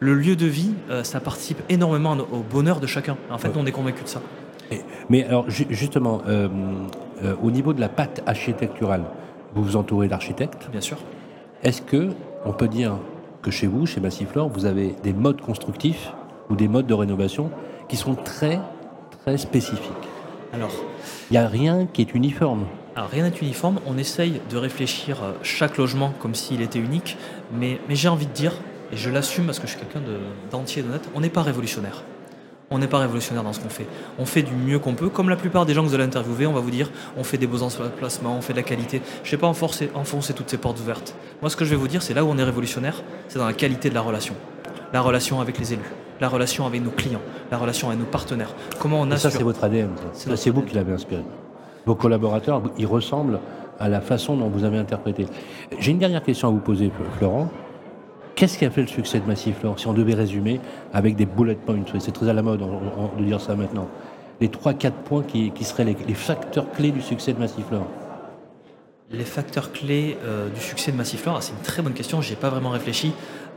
le 0.00 0.14
lieu 0.14 0.34
de 0.34 0.46
vie, 0.46 0.72
euh, 0.90 1.04
ça 1.04 1.20
participe 1.20 1.58
énormément 1.68 2.12
au 2.12 2.40
bonheur 2.40 2.80
de 2.80 2.86
chacun. 2.86 3.16
En 3.30 3.38
fait, 3.38 3.48
nous, 3.48 3.60
on 3.60 3.66
est 3.66 3.72
convaincus 3.72 4.04
de 4.04 4.08
ça. 4.08 4.22
Mais 5.08 5.24
alors, 5.24 5.48
ju- 5.50 5.66
justement, 5.70 6.22
euh, 6.26 6.48
euh, 7.22 7.34
au 7.42 7.50
niveau 7.50 7.72
de 7.72 7.80
la 7.80 7.88
patte 7.88 8.22
architecturale, 8.26 9.02
vous 9.54 9.62
vous 9.62 9.76
entourez 9.76 10.08
d'architectes. 10.08 10.68
Bien 10.70 10.80
sûr. 10.80 10.98
Est-ce 11.62 11.82
que 11.82 12.10
on 12.44 12.52
peut 12.52 12.68
dire 12.68 12.94
que 13.42 13.50
chez 13.50 13.66
vous, 13.66 13.86
chez 13.86 14.00
Massiflore, 14.00 14.48
vous 14.48 14.64
avez 14.66 14.94
des 15.02 15.12
modes 15.12 15.40
constructifs 15.40 16.12
ou 16.50 16.56
des 16.56 16.68
modes 16.68 16.86
de 16.86 16.94
rénovation 16.94 17.50
qui 17.88 17.96
sont 17.96 18.14
très, 18.14 18.58
très 19.24 19.38
spécifiques? 19.38 19.92
Alors, 20.52 20.70
Il 21.30 21.34
n'y 21.34 21.38
a 21.38 21.48
rien 21.48 21.86
qui 21.92 22.02
est 22.02 22.14
uniforme. 22.14 22.64
alors, 22.94 23.08
rien 23.08 23.24
n'est 23.24 23.36
uniforme. 23.42 23.78
On 23.86 23.98
essaye 23.98 24.40
de 24.50 24.56
réfléchir 24.56 25.22
euh, 25.22 25.32
chaque 25.42 25.76
logement 25.76 26.12
comme 26.20 26.34
s'il 26.34 26.60
était 26.62 26.78
unique. 26.78 27.16
Mais, 27.52 27.78
mais 27.88 27.94
j'ai 27.94 28.08
envie 28.08 28.26
de 28.26 28.32
dire, 28.32 28.52
et 28.92 28.96
je 28.96 29.10
l'assume 29.10 29.46
parce 29.46 29.58
que 29.58 29.66
je 29.66 29.72
suis 29.72 29.80
quelqu'un 29.80 30.00
de- 30.00 30.18
d'entier 30.50 30.82
et 30.82 30.84
d'honnête, 30.84 31.08
on 31.14 31.20
n'est 31.20 31.28
pas 31.30 31.42
révolutionnaire. 31.42 32.02
On 32.70 32.78
n'est 32.78 32.88
pas 32.88 32.98
révolutionnaire 32.98 33.44
dans 33.44 33.52
ce 33.52 33.60
qu'on 33.60 33.68
fait. 33.68 33.86
On 34.18 34.26
fait 34.26 34.42
du 34.42 34.52
mieux 34.52 34.80
qu'on 34.80 34.94
peut. 34.94 35.08
Comme 35.08 35.28
la 35.28 35.36
plupart 35.36 35.66
des 35.66 35.74
gens 35.74 35.82
que 35.84 35.88
vous 35.88 35.94
allez 35.94 36.02
interviewer, 36.04 36.46
on 36.46 36.52
va 36.52 36.58
vous 36.60 36.70
dire 36.72 36.90
on 37.16 37.22
fait 37.22 37.38
des 37.38 37.46
beaux 37.46 37.62
emplacements, 37.62 38.36
on 38.36 38.40
fait 38.40 38.54
de 38.54 38.58
la 38.58 38.64
qualité. 38.64 39.00
Je 39.22 39.28
ne 39.28 39.30
vais 39.32 39.36
pas 39.40 39.46
enfoncer, 39.46 39.90
enfoncer 39.94 40.32
toutes 40.34 40.50
ces 40.50 40.56
portes 40.58 40.80
ouvertes. 40.80 41.14
Moi, 41.42 41.48
ce 41.50 41.56
que 41.56 41.64
je 41.64 41.70
vais 41.70 41.76
vous 41.76 41.86
dire, 41.86 42.02
c'est 42.02 42.14
là 42.14 42.24
où 42.24 42.28
on 42.28 42.38
est 42.38 42.42
révolutionnaire, 42.42 43.02
c'est 43.28 43.38
dans 43.38 43.46
la 43.46 43.52
qualité 43.52 43.88
de 43.88 43.94
la 43.94 44.00
relation. 44.00 44.34
La 44.92 45.00
relation 45.00 45.40
avec 45.40 45.58
les 45.58 45.74
élus, 45.74 45.92
la 46.20 46.28
relation 46.28 46.66
avec 46.66 46.82
nos 46.82 46.90
clients, 46.90 47.20
la 47.52 47.58
relation 47.58 47.88
avec 47.88 48.00
nos 48.00 48.06
partenaires. 48.06 48.54
Comment 48.80 49.00
on 49.00 49.06
Et 49.06 49.16
ça, 49.16 49.28
assure. 49.28 49.38
c'est 49.38 49.44
votre 49.44 49.62
ADN. 49.62 49.90
C'est 50.12 50.50
vous 50.50 50.62
qui 50.62 50.74
l'avez 50.74 50.92
inspiré. 50.92 51.22
Vos 51.84 51.94
collaborateurs, 51.94 52.62
ils 52.78 52.86
ressemblent 52.86 53.38
à 53.78 53.88
la 53.88 54.00
façon 54.00 54.36
dont 54.36 54.48
vous 54.48 54.64
avez 54.64 54.78
interprété. 54.78 55.26
J'ai 55.78 55.92
une 55.92 55.98
dernière 55.98 56.22
question 56.22 56.48
à 56.48 56.50
vous 56.50 56.58
poser, 56.58 56.90
Florent. 57.18 57.48
Qu'est-ce 58.36 58.58
qui 58.58 58.66
a 58.66 58.70
fait 58.70 58.82
le 58.82 58.86
succès 58.86 59.18
de 59.18 59.24
Massiflore 59.26 59.78
Si 59.78 59.86
on 59.86 59.94
devait 59.94 60.12
résumer 60.14 60.60
avec 60.92 61.16
des 61.16 61.24
bullet 61.24 61.54
points, 61.54 61.78
c'est 61.98 62.12
très 62.12 62.28
à 62.28 62.34
la 62.34 62.42
mode 62.42 62.60
de 63.18 63.24
dire 63.24 63.40
ça 63.40 63.56
maintenant. 63.56 63.88
Les 64.42 64.48
3-4 64.48 64.90
points 65.06 65.22
qui, 65.22 65.50
qui 65.52 65.64
seraient 65.64 65.84
les, 65.84 65.96
les 66.06 66.14
facteurs 66.14 66.70
clés 66.70 66.90
du 66.90 67.00
succès 67.00 67.32
de 67.32 67.38
Massiflore. 67.38 67.86
Les 69.10 69.24
facteurs 69.24 69.72
clés 69.72 70.18
euh, 70.24 70.50
du 70.50 70.60
succès 70.60 70.92
de 70.92 70.96
Massiflore, 70.98 71.36
ah, 71.38 71.40
c'est 71.40 71.52
une 71.52 71.62
très 71.62 71.80
bonne 71.80 71.94
question, 71.94 72.20
j'y 72.20 72.34
ai 72.34 72.36
pas 72.36 72.50
vraiment 72.50 72.70
réfléchi. 72.70 73.12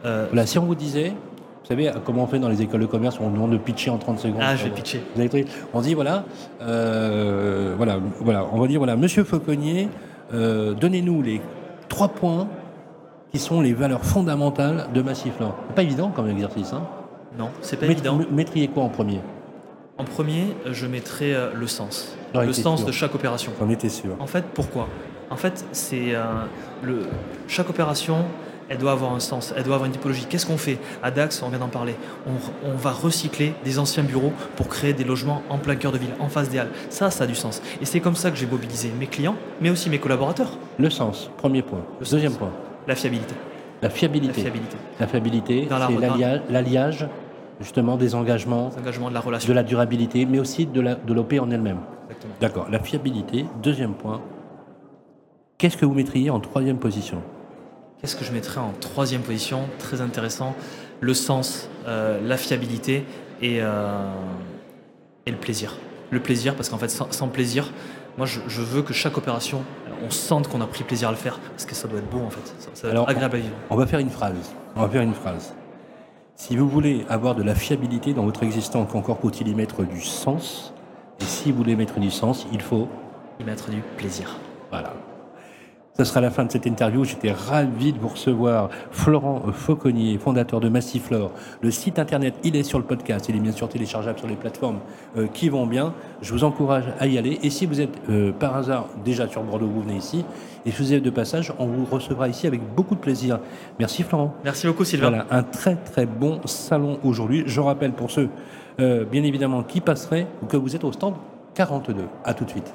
Euh, 0.06 0.28
Voilà, 0.30 0.46
si 0.46 0.58
on 0.58 0.64
vous 0.64 0.76
disait, 0.76 1.10
Vous 1.10 1.68
savez 1.68 1.92
comment 2.06 2.24
on 2.24 2.28
fait 2.28 2.40
dans 2.40 2.48
les 2.48 2.62
écoles 2.62 2.80
de 2.82 2.86
commerce 2.86 3.20
où 3.20 3.24
on 3.24 3.32
demande 3.32 3.52
de 3.52 3.58
pitcher 3.58 3.90
en 3.90 3.98
30 3.98 4.20
secondes 4.20 4.42
Ah, 4.42 4.56
je 4.56 4.64
vais 4.64 4.70
pitcher. 4.70 5.02
On 5.74 5.82
dit 5.82 5.94
voilà, 5.94 6.24
euh, 6.62 7.74
voilà, 7.76 8.00
voilà, 8.22 8.46
on 8.54 8.62
va 8.62 8.68
dire 8.68 8.80
voilà, 8.80 8.96
Monsieur 8.96 9.26
Fauconnier, 9.26 9.90
euh, 10.34 10.74
donnez-nous 10.74 11.22
les 11.22 11.42
trois 11.90 12.08
points 12.08 12.48
qui 13.32 13.40
sont 13.40 13.62
les 13.62 13.74
valeurs 13.74 14.04
fondamentales 14.06 14.88
de 14.94 15.02
Massiflore. 15.02 15.56
C'est 15.70 15.76
pas 15.76 15.84
évident 15.84 16.10
comme 16.10 16.30
exercice. 16.30 16.74
Hein 16.74 16.84
Non, 17.38 17.50
c'est 17.62 17.78
pas 17.78 17.86
Maît- 17.86 17.94
évident. 17.94 18.20
Mettriez 18.32 18.68
quoi 18.68 18.84
en 18.84 18.90
premier? 18.90 19.20
En 19.98 20.04
premier, 20.04 20.56
euh, 20.66 20.70
je 20.74 20.88
mettrai 20.88 21.36
euh, 21.36 21.50
le 21.54 21.68
sens. 21.68 22.16
Le 22.34 22.54
sens 22.54 22.80
sûr. 22.80 22.88
de 22.88 22.92
chaque 22.92 23.14
opération. 23.16 23.52
J'en 23.60 23.70
étais 23.70 23.90
sûr. 23.90 24.12
En 24.20 24.28
fait, 24.28 24.46
pourquoi? 24.54 24.88
En 25.30 25.36
fait, 25.36 25.66
c'est 25.74 26.16
euh, 26.16 26.24
le 26.84 27.02
chaque 27.48 27.70
opération, 27.70 28.18
elle 28.70 28.78
doit 28.78 28.92
avoir 28.94 29.14
un 29.14 29.20
sens, 29.20 29.54
elle 29.58 29.64
doit 29.64 29.76
avoir 29.76 29.86
une 29.88 29.92
typologie. 29.92 30.26
Qu'est-ce 30.30 30.46
qu'on 30.46 30.58
fait? 30.58 30.80
À 31.04 31.12
Dax, 31.12 31.42
on 31.44 31.50
vient 31.50 31.60
d'en 31.60 31.68
parler. 31.68 31.96
On, 32.28 32.70
on 32.72 32.76
va 32.76 32.92
recycler 32.92 33.54
des 33.64 33.78
anciens 33.78 34.04
bureaux 34.04 34.32
pour 34.56 34.68
créer 34.70 34.94
des 34.94 35.04
logements 35.04 35.42
en 35.50 35.58
plein 35.58 35.76
cœur 35.76 35.92
de 35.92 35.98
ville, 35.98 36.14
en 36.20 36.30
face 36.30 36.50
des 36.50 36.60
halles. 36.60 36.72
Ça, 36.90 37.12
ça 37.12 37.26
a 37.26 37.28
du 37.28 37.36
sens. 37.36 37.62
Et 37.82 37.86
c'est 37.86 38.00
comme 38.00 38.16
ça 38.16 38.32
que 38.32 38.38
j'ai 38.38 38.48
mobilisé 38.48 38.92
mes 38.98 39.08
clients, 39.08 39.36
mais 39.62 39.70
aussi 39.70 39.90
mes 39.90 40.00
collaborateurs. 40.00 40.52
Le 40.80 40.90
sens, 40.90 41.30
premier 41.38 41.62
point. 41.62 41.82
Le 42.00 42.06
sens. 42.06 42.14
Deuxième 42.14 42.34
point, 42.34 42.52
La 42.90 42.96
fiabilité. 42.96 43.36
la 43.82 43.88
La 43.88 43.94
fiabilité. 43.94 44.42
fiabilité. 44.42 44.78
La 45.00 45.08
fiabilité, 45.08 45.68
la- 45.70 45.88
c'est 45.88 45.94
dans- 45.94 46.00
l'allia- 46.00 46.42
l'alliage 46.50 47.08
justement 47.62 47.96
des 47.98 48.16
engagements, 48.16 48.70
de 48.70 49.14
la 49.14 49.20
relation. 49.22 49.48
de 49.48 49.54
la 49.54 49.64
durabilité, 49.64 50.26
mais 50.26 50.40
aussi 50.40 50.66
de 50.66 50.82
l'OP 51.14 51.40
en 51.40 51.50
elle-même. 51.52 51.80
D'accord, 52.42 52.68
la 52.72 52.80
fiabilité. 52.80 53.46
Deuxième 53.62 53.94
point, 53.94 54.22
qu'est-ce 55.58 55.78
que 55.78 55.86
vous 55.86 55.94
mettriez 55.94 56.30
en 56.32 56.40
troisième 56.40 56.78
position? 56.78 57.22
Qu'est-ce 58.02 58.16
que 58.16 58.26
je 58.26 58.32
mettrais 58.32 58.60
en 58.60 58.74
troisième 58.80 59.22
position? 59.22 59.60
Très 59.78 60.02
intéressant. 60.02 60.56
Le 61.00 61.14
sens, 61.14 61.70
euh, 61.88 62.20
la 62.26 62.38
fiabilité 62.38 63.06
et, 63.42 63.60
euh, 63.62 64.10
et 65.26 65.32
le 65.32 65.38
plaisir. 65.38 65.76
Le 66.12 66.20
plaisir, 66.22 66.56
parce 66.56 66.70
qu'en 66.70 66.78
fait, 66.80 66.90
sans, 66.90 67.12
sans 67.12 67.28
plaisir, 67.28 67.72
moi, 68.18 68.26
je, 68.26 68.40
je 68.48 68.62
veux 68.62 68.82
que 68.82 68.94
chaque 68.94 69.18
opération, 69.18 69.62
on 70.06 70.10
sente 70.10 70.48
qu'on 70.48 70.62
a 70.62 70.68
pris 70.68 70.84
plaisir 70.84 71.10
à 71.10 71.12
le 71.12 71.18
faire, 71.18 71.40
parce 71.40 71.66
que 71.66 71.76
ça 71.76 71.88
doit 71.88 72.00
être 72.00 72.10
beau, 72.10 72.20
en 72.26 72.30
fait. 72.30 72.46
Ça, 72.60 72.70
ça 72.74 72.82
doit 72.84 72.92
Alors, 72.92 73.04
être 73.04 73.10
agréable 73.12 73.36
à 73.36 73.40
vivre. 73.40 73.56
On 73.70 73.76
va 73.76 73.86
faire 73.86 74.00
une 74.00 74.10
phrase. 74.10 74.36
On 74.76 74.82
va 74.82 74.90
faire 74.90 75.02
une 75.02 75.14
phrase. 75.14 75.54
Si 76.36 76.56
vous 76.56 76.70
voulez 76.70 77.06
avoir 77.10 77.36
de 77.36 77.44
la 77.44 77.54
fiabilité 77.54 78.14
dans 78.14 78.24
votre 78.24 78.44
existence, 78.44 78.96
encore 78.96 79.20
faut-il 79.20 79.48
y 79.50 79.56
mettre 79.56 79.84
du 79.84 80.02
sens. 80.02 80.74
Et 81.20 81.26
si 81.26 81.52
vous 81.52 81.58
voulez 81.58 81.76
mettre 81.76 82.00
du 82.00 82.10
sens, 82.10 82.48
il 82.54 82.62
faut 82.62 82.88
Y 83.42 83.44
mettre 83.44 83.70
du 83.70 83.82
plaisir. 83.98 84.38
Voilà. 84.70 84.94
Ce 85.98 86.06
sera 86.06 86.22
la 86.22 86.32
fin 86.32 86.46
de 86.46 86.52
cette 86.54 86.66
interview. 86.66 87.04
J'étais 87.04 87.34
ravi 87.34 87.92
de 87.92 88.00
vous 88.00 88.08
recevoir. 88.08 88.70
Florent 88.90 89.52
Fauconnier, 89.52 90.18
fondateur 90.18 90.62
de 90.62 90.70
Massiflore. 90.70 91.32
Le 91.62 91.72
site 91.72 92.00
internet, 92.00 92.36
il 92.46 92.56
est 92.56 92.64
sur 92.64 92.80
le 92.80 92.86
podcast. 92.86 93.28
Il 93.28 93.36
est 93.36 93.42
bien 93.42 93.52
sûr 93.52 93.68
téléchargeable 93.68 94.18
sur 94.18 94.30
les 94.30 94.38
plateformes 94.38 94.80
euh, 95.18 95.28
qui 95.28 95.50
vont 95.50 95.68
bien. 95.68 95.94
Je 96.22 96.34
vous 96.34 96.44
encourage 96.44 96.84
à 97.00 97.08
y 97.08 97.18
aller. 97.18 97.40
Et 97.44 97.50
si 97.50 97.66
vous 97.66 97.80
êtes 97.80 97.98
euh, 98.10 98.32
par 98.32 98.56
hasard 98.56 98.88
déjà 99.06 99.28
sur 99.28 99.42
Bordeaux, 99.44 99.68
vous 99.68 99.82
venez 99.82 99.98
ici. 99.98 100.26
Et 100.66 100.72
si 100.72 100.82
vous 100.82 100.94
êtes 100.94 101.04
de 101.04 101.10
passage, 101.10 101.54
on 101.60 101.68
vous 101.68 101.86
recevra 101.86 102.28
ici 102.28 102.46
avec 102.46 102.62
beaucoup 102.76 102.96
de 102.96 103.00
plaisir. 103.00 103.40
Merci 103.80 104.04
Florent. 104.04 104.36
Merci 104.44 104.68
beaucoup, 104.68 104.84
Sylvain. 104.84 105.10
Voilà, 105.10 105.28
un 105.32 105.44
très 105.44 105.76
très 105.76 106.06
bon 106.06 106.42
salon 106.46 107.00
aujourd'hui. 107.04 107.44
Je 107.46 107.62
rappelle 107.62 107.94
pour 107.94 108.12
ceux, 108.12 108.30
euh, 108.80 109.06
bien 109.06 109.24
évidemment, 109.24 109.64
qui 109.64 109.80
passeraient 109.80 110.28
ou 110.44 110.46
que 110.46 110.58
vous 110.58 110.76
êtes 110.76 110.84
au 110.84 110.92
stand 110.92 111.16
42. 111.56 111.96
À 112.26 112.34
tout 112.34 112.44
de 112.44 112.50
suite. 112.50 112.74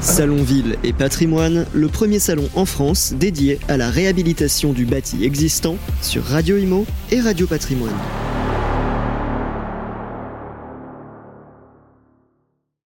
Salon 0.00 0.42
Ville 0.42 0.76
et 0.82 0.92
Patrimoine, 0.92 1.64
le 1.72 1.86
premier 1.86 2.18
salon 2.18 2.48
en 2.56 2.64
France 2.64 3.14
dédié 3.14 3.60
à 3.68 3.76
la 3.76 3.88
réhabilitation 3.88 4.72
du 4.72 4.84
bâti 4.84 5.24
existant 5.24 5.76
sur 6.00 6.24
Radio 6.24 6.56
Imo 6.56 6.86
et 7.12 7.20
Radio 7.20 7.46
Patrimoine. 7.46 7.94